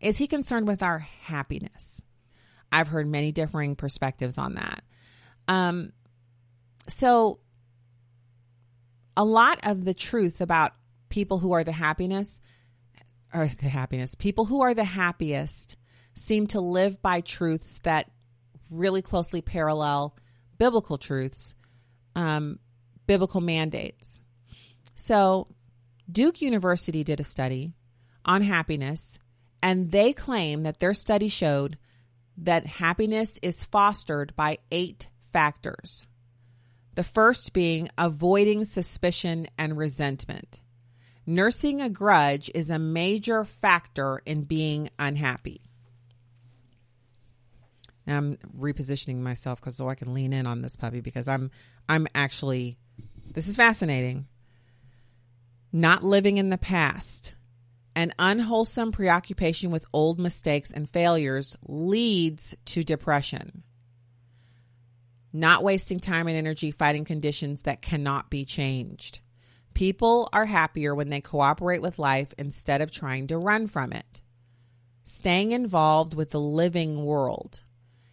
[0.00, 2.02] Is he concerned with our happiness?
[2.70, 4.82] I've heard many differing perspectives on that.
[5.48, 5.92] Um,
[6.88, 7.38] so,
[9.16, 10.72] a lot of the truth about
[11.08, 12.40] people who are the happiness
[13.36, 15.76] or the happiness, people who are the happiest
[16.14, 18.10] seem to live by truths that
[18.70, 20.16] really closely parallel
[20.58, 21.54] biblical truths,
[22.14, 22.58] um,
[23.06, 24.22] biblical mandates.
[24.94, 25.48] So,
[26.10, 27.74] Duke University did a study
[28.24, 29.18] on happiness,
[29.62, 31.76] and they claim that their study showed
[32.38, 36.06] that happiness is fostered by eight factors.
[36.94, 40.62] The first being avoiding suspicion and resentment.
[41.26, 45.60] Nursing a grudge is a major factor in being unhappy.
[48.06, 51.50] I'm repositioning myself because so I can lean in on this puppy because I'm
[51.88, 52.78] I'm actually
[53.34, 54.28] this is fascinating.
[55.72, 57.34] Not living in the past.
[57.96, 63.64] An unwholesome preoccupation with old mistakes and failures leads to depression.
[65.32, 69.20] Not wasting time and energy fighting conditions that cannot be changed.
[69.76, 74.22] People are happier when they cooperate with life instead of trying to run from it.
[75.02, 77.62] Staying involved with the living world.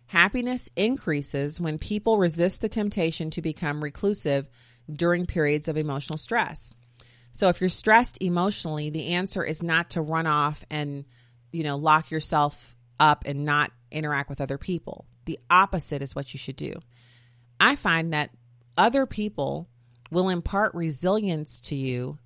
[0.07, 4.49] Happiness increases when people resist the temptation to become reclusive
[4.91, 6.73] during periods of emotional stress.
[7.31, 11.05] So if you're stressed emotionally, the answer is not to run off and,
[11.53, 15.05] you know, lock yourself up and not interact with other people.
[15.23, 16.73] The opposite is what you should do.
[17.57, 18.31] I find that
[18.77, 19.69] other people
[20.13, 22.17] will impart resilience to you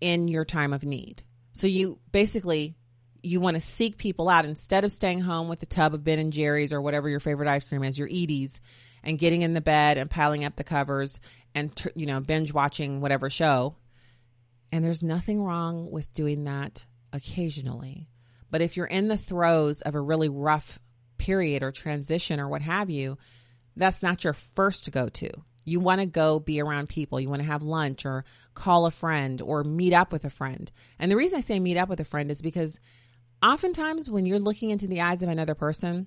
[0.00, 1.22] in your time of need.
[1.52, 2.76] So you basically
[3.22, 6.18] you want to seek people out instead of staying home with a tub of Ben
[6.18, 8.60] and Jerry's or whatever your favorite ice cream is, your Edy's,
[9.02, 11.20] and getting in the bed and piling up the covers
[11.54, 13.76] and you know binge watching whatever show.
[14.72, 18.08] And there's nothing wrong with doing that occasionally.
[18.50, 20.78] But if you're in the throes of a really rough
[21.16, 23.18] period or transition or what have you,
[23.76, 25.30] that's not your first go to.
[25.64, 27.20] You want to go be around people.
[27.20, 28.24] You want to have lunch or
[28.54, 30.70] call a friend or meet up with a friend.
[30.98, 32.80] And the reason I say meet up with a friend is because
[33.42, 36.06] oftentimes when you're looking into the eyes of another person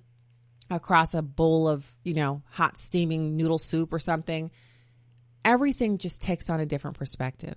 [0.70, 4.50] across a bowl of, you know, hot steaming noodle soup or something,
[5.44, 7.56] everything just takes on a different perspective.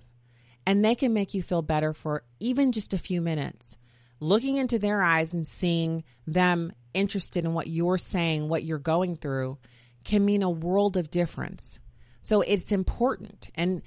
[0.66, 3.78] And they can make you feel better for even just a few minutes.
[4.20, 9.16] Looking into their eyes and seeing them interested in what you're saying, what you're going
[9.16, 9.58] through,
[10.04, 11.80] can mean a world of difference.
[12.22, 13.50] So it's important.
[13.54, 13.82] And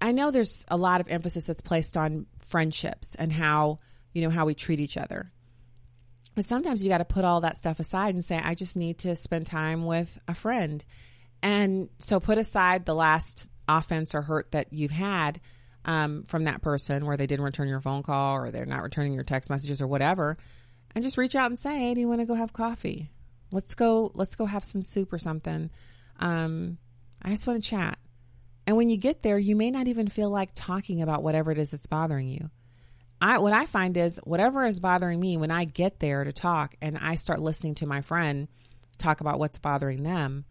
[0.00, 3.78] I know there's a lot of emphasis that's placed on friendships and how,
[4.12, 5.30] you know, how we treat each other.
[6.34, 8.98] But sometimes you got to put all that stuff aside and say, I just need
[8.98, 10.84] to spend time with a friend.
[11.42, 15.40] And so put aside the last offense or hurt that you've had
[15.84, 19.14] um, from that person where they didn't return your phone call or they're not returning
[19.14, 20.38] your text messages or whatever.
[20.94, 23.10] And just reach out and say, Hey, do you want to go have coffee?
[23.50, 25.70] Let's go, let's go have some soup or something.
[26.20, 26.78] Um,
[27.22, 27.98] I just want to chat.
[28.66, 31.58] And when you get there, you may not even feel like talking about whatever it
[31.58, 32.50] is that's bothering you.
[33.20, 36.74] I what I find is whatever is bothering me when I get there to talk
[36.80, 38.46] and I start listening to my friend
[38.98, 40.44] talk about what's bothering them,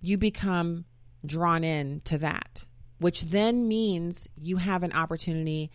[0.00, 0.84] you become
[1.24, 2.66] drawn in to that,
[2.98, 5.70] which then means you have an opportunity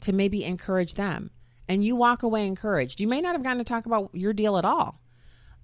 [0.00, 1.30] to maybe encourage them.
[1.68, 2.98] And you walk away encouraged.
[2.98, 5.00] You may not have gotten to talk about your deal at all.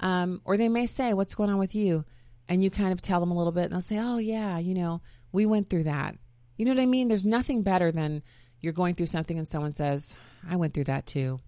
[0.01, 2.05] Um, or they may say, What's going on with you?
[2.49, 4.75] And you kind of tell them a little bit and they'll say, "Oh yeah, you
[4.75, 5.01] know,
[5.33, 6.17] we went through that."
[6.57, 7.09] You know what I mean?
[7.09, 8.23] There's nothing better than
[8.61, 10.17] you're going through something and someone says,
[10.49, 11.41] "I went through that too."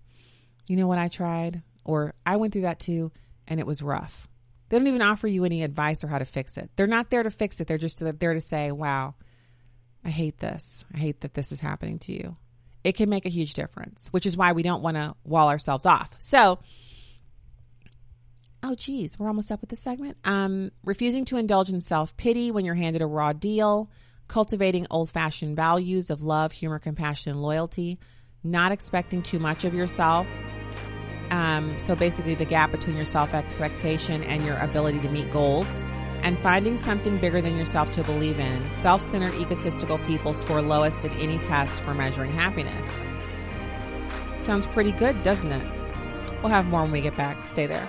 [0.67, 1.63] You know what I tried?
[1.85, 3.13] Or I went through that too
[3.47, 4.29] and it was rough.
[4.69, 6.71] They don't even offer you any advice or how to fix it.
[6.75, 7.69] They're not there to fix it.
[7.69, 9.15] They're just there to say, "Wow,
[10.05, 10.85] I hate this.
[10.93, 12.37] I hate that this is happening to you."
[12.83, 15.87] It can make a huge difference, which is why we don't want to wall ourselves
[15.87, 16.15] off.
[16.19, 16.61] So,
[18.67, 20.17] oh geez, we're almost up with the segment.
[20.25, 23.91] Um, refusing to indulge in self pity when you're handed a raw deal,
[24.29, 27.99] cultivating old fashioned values of love, humor, compassion, and loyalty,
[28.43, 30.29] not expecting too much of yourself.
[31.31, 35.79] Um, so basically, the gap between your self expectation and your ability to meet goals,
[36.23, 38.73] and finding something bigger than yourself to believe in.
[38.73, 43.01] Self centered, egotistical people score lowest in any test for measuring happiness.
[44.41, 45.73] Sounds pretty good, doesn't it?
[46.43, 47.45] We'll have more when we get back.
[47.45, 47.89] Stay there.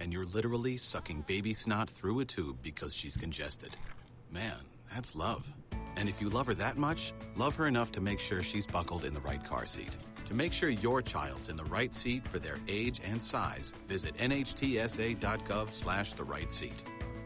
[0.00, 3.76] and you're literally sucking baby snot through a tube because she's congested.
[4.30, 4.56] Man,
[4.94, 5.50] that's love.
[5.96, 9.04] And if you love her that much, love her enough to make sure she's buckled
[9.04, 9.96] in the right car seat.
[10.26, 14.14] To make sure your child's in the right seat for their age and size, visit
[14.16, 16.82] nhtsa.gov slash the right seat.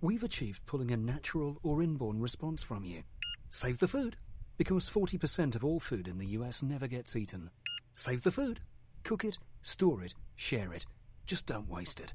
[0.02, 3.04] we've achieved pulling a natural or inborn response from you.
[3.52, 4.18] Save the food,
[4.58, 7.50] because 40% of all food in the US never gets eaten.
[7.94, 8.60] Save the food.
[9.04, 10.86] Cook it, store it, share it.
[11.26, 12.14] Just don't waste it.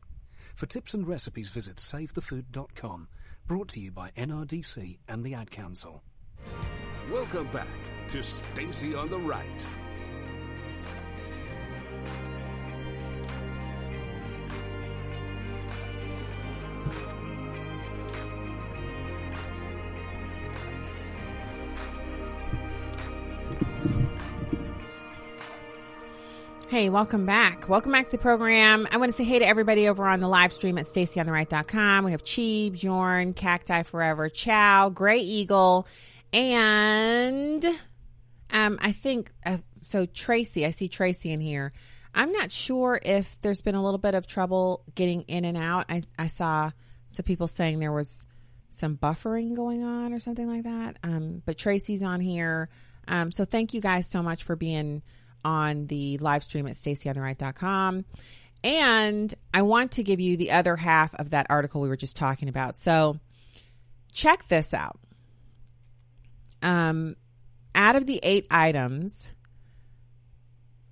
[0.55, 3.09] For tips and recipes, visit savethefood.com.
[3.47, 6.03] Brought to you by NRDC and the Ad Council.
[7.13, 7.69] Welcome back
[8.09, 9.67] to Stacy on the Right.
[26.69, 27.67] Hey, welcome back.
[27.67, 28.87] Welcome back to the program.
[28.93, 32.05] I want to say hey to everybody over on the live stream at stacyontheright.com.
[32.05, 35.87] We have Cheeb, Jorn, Cacti Forever, Chow, Gray Eagle,
[36.31, 37.65] and
[38.51, 40.05] um, I think uh, so.
[40.05, 41.73] Tracy, I see Tracy in here.
[42.15, 45.87] I'm not sure if there's been a little bit of trouble getting in and out.
[45.89, 46.71] I, I saw
[47.09, 48.27] some people saying there was
[48.69, 50.99] some buffering going on or something like that.
[51.03, 52.69] Um, but Tracy's on here.
[53.09, 55.03] Um, so thank you guys so much for being
[55.49, 58.05] on the live stream at stacyontheright.com.
[58.63, 62.17] And I want to give you the other half of that article we were just
[62.17, 62.77] talking about.
[62.77, 63.19] So
[64.13, 65.01] check this out.
[66.61, 67.17] Um,
[67.75, 69.33] out of the eight items,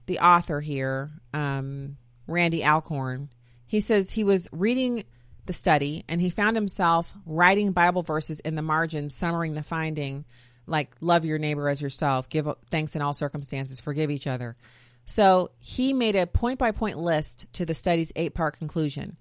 [0.06, 3.28] the author here, um, Randy Alcorn,
[3.66, 5.04] he says he was reading
[5.44, 10.24] the study and he found himself writing Bible verses in the margins, summarizing the finding
[10.66, 14.56] like love your neighbor as yourself, give thanks in all circumstances, forgive each other.
[15.04, 19.16] So he made a point by point list to the study's eight part conclusion.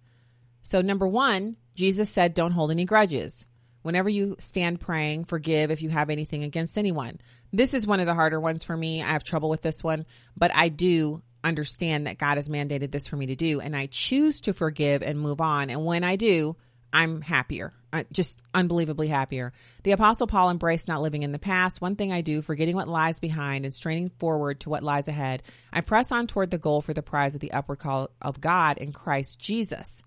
[0.63, 3.45] So number one, Jesus said, don't hold any grudges.
[3.83, 7.19] Whenever you stand praying, forgive if you have anything against anyone.
[7.53, 9.03] This is one of the harder ones for me.
[9.03, 13.05] I have trouble with this one, but I do understand that God has mandated this
[13.05, 15.69] for me to do, and I choose to forgive and move on.
[15.69, 16.57] And when I do,
[16.95, 19.51] I'm happier, uh, just unbelievably happier.
[19.83, 21.81] The Apostle Paul embraced not living in the past.
[21.81, 25.43] One thing I do, forgetting what lies behind and straining forward to what lies ahead,
[25.73, 28.77] I press on toward the goal for the prize of the upward call of God
[28.77, 30.03] in Christ Jesus.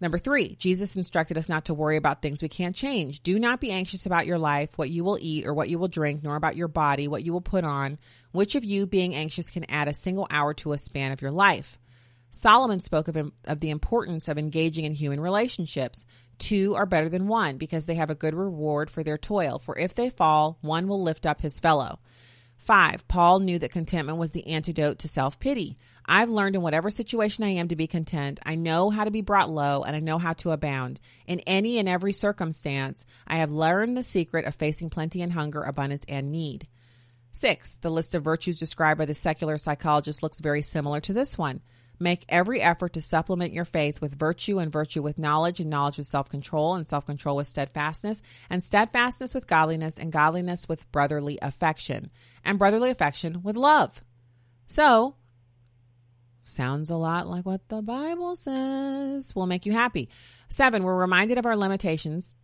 [0.00, 3.20] Number three, Jesus instructed us not to worry about things we can't change.
[3.20, 5.86] Do not be anxious about your life, what you will eat or what you will
[5.86, 7.96] drink, nor about your body, what you will put on.
[8.32, 11.30] Which of you, being anxious, can add a single hour to a span of your
[11.30, 11.78] life?
[12.36, 16.04] Solomon spoke of, of the importance of engaging in human relationships.
[16.38, 19.78] Two are better than one because they have a good reward for their toil, for
[19.78, 21.98] if they fall, one will lift up his fellow.
[22.58, 25.78] Five, Paul knew that contentment was the antidote to self pity.
[26.04, 28.38] I've learned in whatever situation I am to be content.
[28.44, 31.00] I know how to be brought low and I know how to abound.
[31.26, 35.62] In any and every circumstance, I have learned the secret of facing plenty and hunger,
[35.62, 36.68] abundance and need.
[37.32, 41.36] Six, the list of virtues described by the secular psychologist looks very similar to this
[41.36, 41.60] one.
[41.98, 45.96] Make every effort to supplement your faith with virtue and virtue with knowledge and knowledge
[45.96, 50.90] with self control and self control with steadfastness and steadfastness with godliness and godliness with
[50.92, 52.10] brotherly affection
[52.44, 54.02] and brotherly affection with love.
[54.66, 55.16] So,
[56.42, 60.10] sounds a lot like what the Bible says will make you happy.
[60.48, 62.34] Seven, we're reminded of our limitations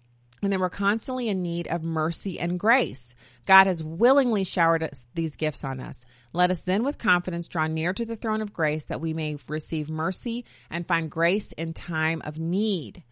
[0.43, 3.14] and then we're constantly in need of mercy and grace.
[3.47, 6.05] God has willingly showered us, these gifts on us.
[6.32, 9.36] Let us then with confidence draw near to the throne of grace that we may
[9.49, 13.05] receive mercy and find grace in time of need.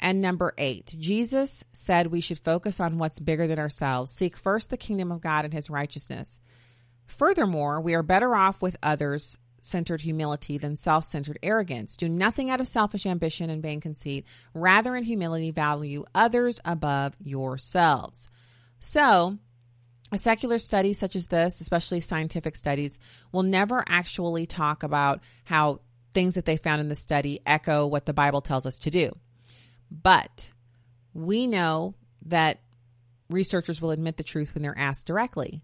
[0.00, 4.12] And number eight, Jesus said we should focus on what's bigger than ourselves.
[4.12, 6.40] Seek first the kingdom of God and his righteousness.
[7.06, 11.96] Furthermore, we are better off with others centered humility than self centered arrogance.
[11.96, 14.24] Do nothing out of selfish ambition and vain conceit.
[14.54, 18.30] Rather, in humility, value others above yourselves.
[18.78, 19.38] So,
[20.12, 22.98] a secular study such as this, especially scientific studies,
[23.32, 25.80] will never actually talk about how
[26.14, 29.10] things that they found in the study echo what the Bible tells us to do.
[29.90, 30.50] But
[31.12, 31.94] we know
[32.26, 32.60] that
[33.28, 35.62] researchers will admit the truth when they're asked directly.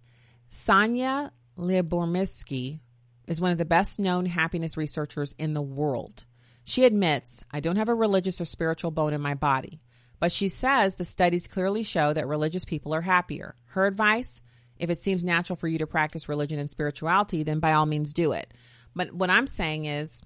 [0.51, 2.81] Sonja Lyubomirsky
[3.27, 6.25] is one of the best known happiness researchers in the world.
[6.64, 9.81] She admits, I don't have a religious or spiritual bone in my body,
[10.20, 13.55] but she says the studies clearly show that religious people are happier.
[13.66, 14.41] Her advice
[14.83, 18.12] if it seems natural for you to practice religion and spirituality, then by all means
[18.12, 18.53] do it.
[18.97, 20.20] But what I'm saying is,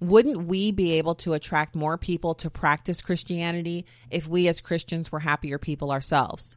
[0.00, 5.12] wouldn't we be able to attract more people to practice Christianity if we as Christians
[5.12, 6.56] were happier people ourselves?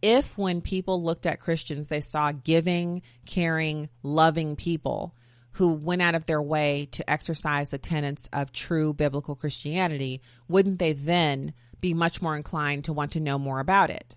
[0.00, 5.14] If when people looked at Christians, they saw giving, caring, loving people
[5.56, 10.78] who went out of their way to exercise the tenets of true biblical Christianity, wouldn't
[10.78, 14.16] they then be much more inclined to want to know more about it?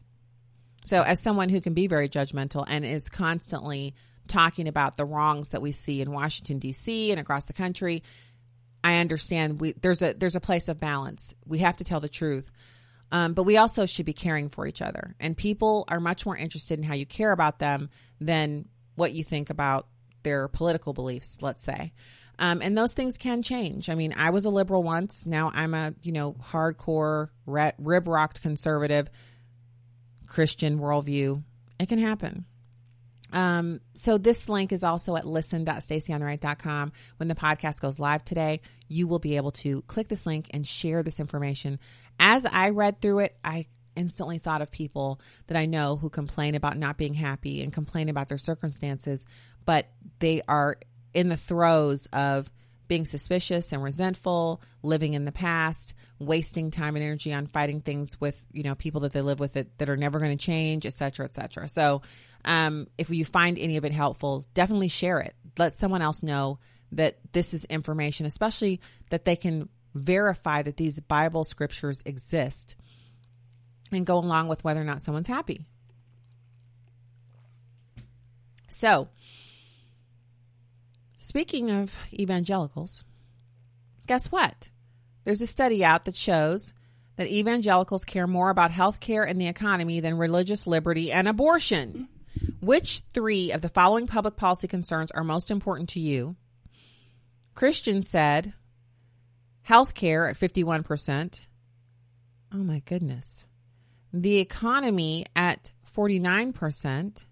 [0.83, 3.95] So, as someone who can be very judgmental and is constantly
[4.27, 7.11] talking about the wrongs that we see in Washington D.C.
[7.11, 8.03] and across the country,
[8.83, 11.33] I understand we there's a there's a place of balance.
[11.45, 12.51] We have to tell the truth.
[13.11, 15.15] Um, but we also should be caring for each other.
[15.19, 18.65] And people are much more interested in how you care about them than
[18.95, 19.87] what you think about
[20.30, 21.91] their political beliefs, let's say.
[22.38, 23.89] Um, and those things can change.
[23.89, 25.25] I mean, I was a liberal once.
[25.25, 29.09] Now I'm a, you know, hardcore, rib rocked conservative.
[30.27, 31.43] Christian worldview.
[31.80, 32.45] It can happen.
[33.34, 36.91] Um, so this link is also at listen.stacyontheright.com.
[37.17, 40.65] When the podcast goes live today, you will be able to click this link and
[40.65, 41.80] share this information.
[42.19, 43.65] As I read through it, I
[43.95, 48.09] instantly thought of people that I know who complain about not being happy and complain
[48.09, 49.25] about their circumstances,
[49.70, 50.80] but they are
[51.13, 52.51] in the throes of
[52.88, 58.20] being suspicious and resentful, living in the past, wasting time and energy on fighting things
[58.20, 60.88] with, you know, people that they live with that, that are never going to change,
[60.88, 61.67] et cetera, et cetera.
[61.67, 62.01] So,
[62.45, 65.36] um, if you find any of it helpful, definitely share it.
[65.59, 66.57] Let someone else know
[66.93, 72.76] that this is information, especially that they can verify that these Bible scriptures exist
[73.91, 75.67] and go along with whether or not someone's happy.
[78.67, 79.09] So,
[81.22, 83.03] Speaking of evangelicals,
[84.07, 84.70] guess what?
[85.26, 86.74] There's a study out that shows
[87.17, 92.07] that evangelicals care more about health care and the economy than religious liberty and abortion.
[92.61, 96.38] Which three of the following public policy concerns are most important to you?
[97.53, 98.53] Christian said
[99.63, 101.41] health care at 51%.
[102.53, 103.45] Oh my goodness.
[104.13, 107.26] The economy at 49%.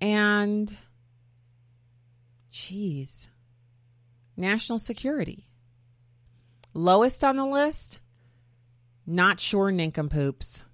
[0.00, 0.78] And
[2.52, 3.28] Jeez.
[4.36, 5.46] National security.
[6.72, 8.00] Lowest on the list,
[9.06, 10.64] not sure nincompoops,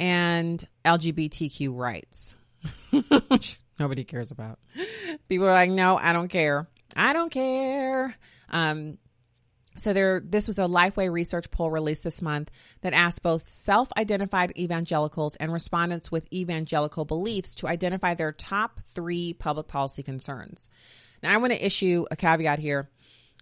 [0.00, 2.34] and LGBTQ rights,
[3.28, 4.58] which nobody cares about.
[5.28, 6.68] People are like, no, I don't care.
[6.96, 8.16] I don't care.
[8.48, 8.98] Um,
[9.76, 12.50] so there, this was a Lifeway research poll released this month
[12.80, 19.32] that asked both self-identified evangelicals and respondents with evangelical beliefs to identify their top three
[19.32, 20.68] public policy concerns.
[21.22, 22.90] Now, I want to issue a caveat here.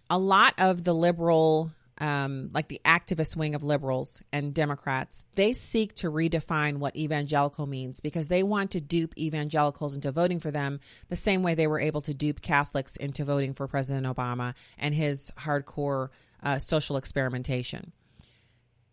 [0.09, 5.53] A lot of the liberal, um, like the activist wing of liberals and Democrats, they
[5.53, 10.51] seek to redefine what evangelical means because they want to dupe evangelicals into voting for
[10.51, 14.55] them the same way they were able to dupe Catholics into voting for President Obama
[14.77, 16.09] and his hardcore
[16.41, 17.91] uh, social experimentation.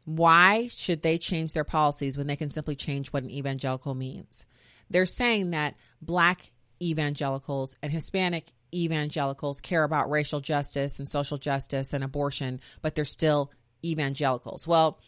[0.05, 4.47] Why should they change their policies when they can simply change what an evangelical means?
[4.89, 8.53] They're saying that black evangelicals and Hispanic
[8.85, 13.51] evangelicals care about racial justice and social justice and abortion, but they're still
[13.85, 14.67] evangelicals.
[14.67, 14.99] Well,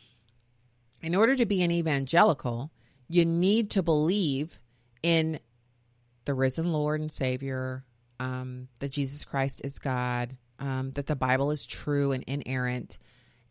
[1.02, 2.70] in order to be an evangelical,
[3.08, 4.58] you need to believe
[5.02, 5.40] in
[6.24, 7.84] the risen Lord and Savior,
[8.20, 12.98] um, that Jesus Christ is God, um, that the Bible is true and inerrant.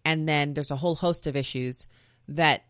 [0.03, 1.88] And then there's a whole host of issues
[2.28, 2.63] that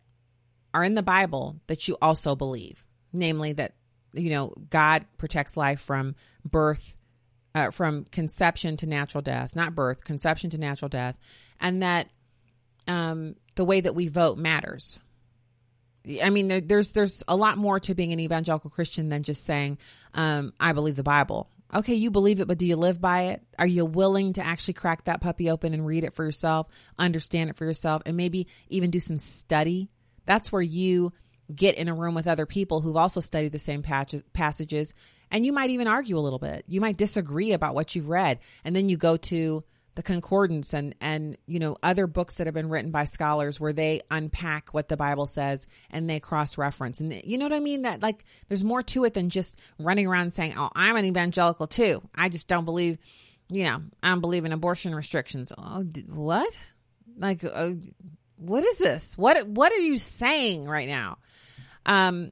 [0.72, 3.74] are in the Bible that you also believe, namely that,
[4.12, 6.96] you know, God protects life from birth,
[7.54, 11.18] uh, from conception to natural death, not birth, conception to natural death,
[11.60, 12.08] and that
[12.86, 15.00] um, the way that we vote matters.
[16.22, 19.78] I mean, there's there's a lot more to being an evangelical Christian than just saying
[20.14, 21.50] um, I believe the Bible.
[21.74, 23.42] Okay, you believe it, but do you live by it?
[23.58, 26.66] Are you willing to actually crack that puppy open and read it for yourself,
[26.98, 29.90] understand it for yourself, and maybe even do some study?
[30.24, 31.12] That's where you
[31.54, 34.94] get in a room with other people who've also studied the same passages,
[35.30, 36.64] and you might even argue a little bit.
[36.68, 39.64] You might disagree about what you've read, and then you go to
[39.98, 43.72] the concordance and and you know other books that have been written by scholars where
[43.72, 47.58] they unpack what the bible says and they cross reference and you know what i
[47.58, 47.82] mean?
[47.82, 51.66] That like there's more to it than just running around saying oh i'm an evangelical
[51.66, 52.00] too.
[52.14, 52.96] I just don't believe
[53.48, 55.52] you know i don't believe in abortion restrictions.
[55.58, 56.56] Oh what?
[57.16, 57.72] Like uh,
[58.36, 59.18] what is this?
[59.18, 61.18] What what are you saying right now?
[61.86, 62.30] Um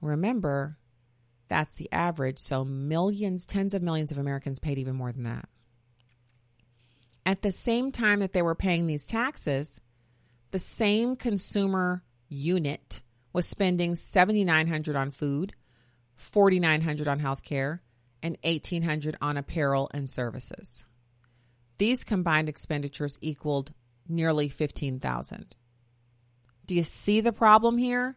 [0.00, 0.78] Remember,
[1.48, 2.38] that's the average.
[2.38, 5.46] So millions, tens of millions of Americans paid even more than that.
[7.26, 9.80] At the same time that they were paying these taxes,
[10.50, 13.00] the same consumer unit
[13.32, 15.54] was spending 7900 on food,
[16.16, 17.80] 4900 on healthcare,
[18.24, 20.84] and 1800 on apparel and services.
[21.78, 23.72] These combined expenditures equaled
[24.08, 25.54] nearly 15,000.
[26.66, 28.16] Do you see the problem here?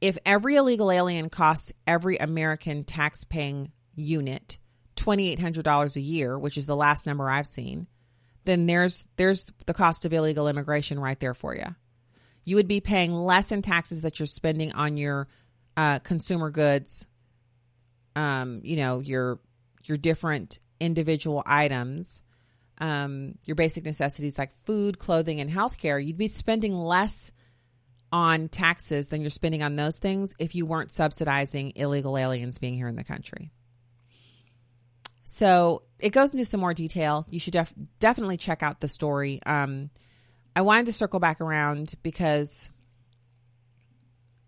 [0.00, 4.58] if every illegal alien costs every American tax-paying unit
[4.96, 7.86] $2800 a year, which is the last number I've seen,
[8.44, 11.66] then there's there's the cost of illegal immigration right there for you.
[12.44, 15.28] you would be paying less in taxes that you're spending on your
[15.76, 17.06] uh, consumer goods.
[18.14, 19.40] Um, you know your
[19.88, 22.22] your different individual items,
[22.78, 26.04] um, your basic necessities like food, clothing, and healthcare.
[26.04, 27.32] You'd be spending less
[28.12, 32.74] on taxes than you're spending on those things if you weren't subsidizing illegal aliens being
[32.74, 33.50] here in the country.
[35.24, 37.26] So it goes into some more detail.
[37.28, 39.40] You should def- definitely check out the story.
[39.44, 39.90] Um,
[40.54, 42.70] I wanted to circle back around because,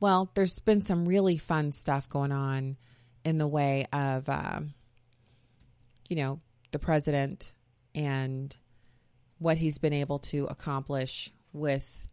[0.00, 2.78] well, there's been some really fun stuff going on
[3.24, 4.60] in the way of, uh,
[6.08, 6.40] you know,
[6.70, 7.52] the president
[7.94, 8.56] and
[9.38, 12.06] what he's been able to accomplish with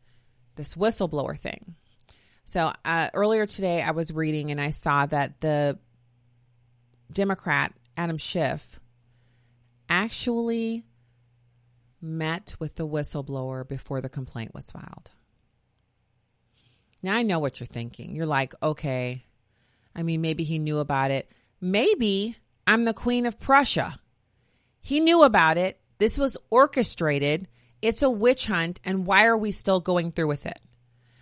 [0.55, 1.75] this whistleblower thing.
[2.45, 5.79] So uh, earlier today, I was reading and I saw that the
[7.11, 8.79] Democrat Adam Schiff
[9.89, 10.85] actually
[12.01, 15.09] met with the whistleblower before the complaint was filed.
[17.01, 18.15] Now I know what you're thinking.
[18.15, 19.23] You're like, okay,
[19.95, 21.31] I mean, maybe he knew about it.
[21.61, 22.37] Maybe
[22.67, 23.95] I'm the Queen of Prussia.
[24.81, 25.79] He knew about it.
[25.97, 27.47] This was orchestrated.
[27.81, 28.79] It's a witch hunt.
[28.83, 30.59] And why are we still going through with it?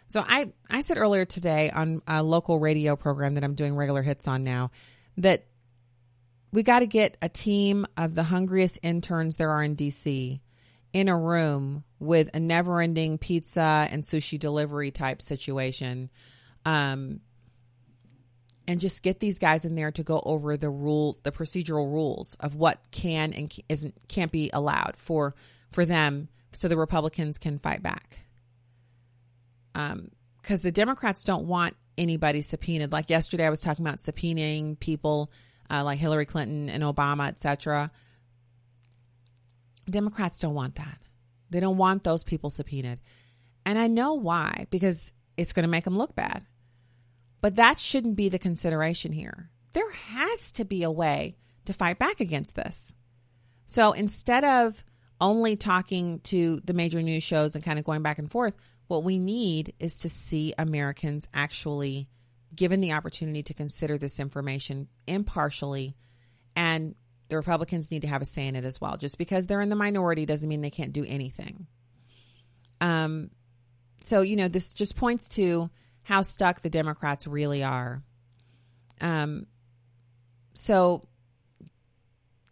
[0.07, 4.03] So I, I said earlier today on a local radio program that I'm doing regular
[4.03, 4.71] hits on now
[5.17, 5.45] that
[6.51, 10.39] we got to get a team of the hungriest interns there are in DC
[10.93, 16.11] in a room with a never ending pizza and sushi delivery type situation.
[16.63, 17.21] Um,
[18.67, 22.35] and just get these guys in there to go over the rules, the procedural rules
[22.39, 25.35] of what can and isn't can't be allowed for
[25.71, 28.19] for them, so the Republicans can fight back.
[29.75, 30.11] Um,
[30.41, 32.91] because the Democrats don't want anybody subpoenaed.
[32.91, 35.31] Like yesterday, I was talking about subpoenaing people
[35.69, 37.91] uh, like Hillary Clinton and Obama, etc.
[39.89, 40.99] Democrats don't want that.
[41.49, 42.99] They don't want those people subpoenaed.
[43.65, 46.45] And I know why, because it's going to make them look bad.
[47.43, 49.49] But that shouldn't be the consideration here.
[49.73, 51.35] There has to be a way
[51.65, 52.93] to fight back against this.
[53.65, 54.81] So instead of
[55.19, 58.55] only talking to the major news shows and kind of going back and forth,
[58.87, 62.07] what we need is to see Americans actually
[62.55, 65.97] given the opportunity to consider this information impartially
[66.55, 66.95] and
[67.27, 68.95] the Republicans need to have a say in it as well.
[68.95, 71.67] Just because they're in the minority doesn't mean they can't do anything.
[72.79, 73.31] Um,
[73.99, 75.69] so you know, this just points to
[76.03, 78.03] how stuck the Democrats really are.
[79.01, 79.47] Um,
[80.53, 81.07] so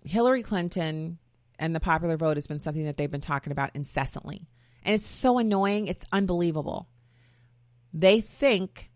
[0.04, 1.18] Hillary Clinton
[1.60, 4.48] and the popular vote has been something that they've been talking about incessantly,
[4.84, 5.88] and it's so annoying.
[5.88, 6.88] It's unbelievable.
[7.94, 8.90] They think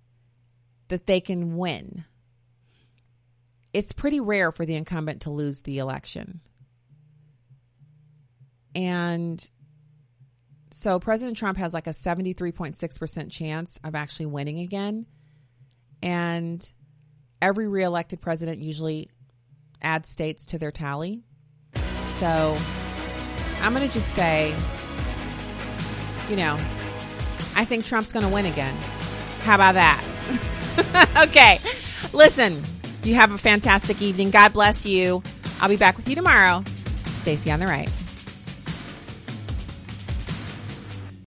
[0.87, 2.05] that they can win
[3.75, 6.39] it's pretty rare for the incumbent to lose the election.
[8.73, 9.49] And
[10.77, 15.05] so President Trump has like a 73.6% chance of actually winning again.
[16.03, 16.71] And
[17.41, 19.09] every reelected president usually
[19.81, 21.23] adds states to their tally.
[22.07, 22.57] So
[23.61, 24.53] I'm going to just say,
[26.29, 26.55] you know,
[27.55, 28.75] I think Trump's going to win again.
[29.43, 30.03] How about that?
[31.29, 31.59] okay.
[32.11, 32.61] Listen,
[33.01, 34.29] you have a fantastic evening.
[34.29, 35.23] God bless you.
[35.61, 36.65] I'll be back with you tomorrow.
[37.05, 37.89] Stacy on the right.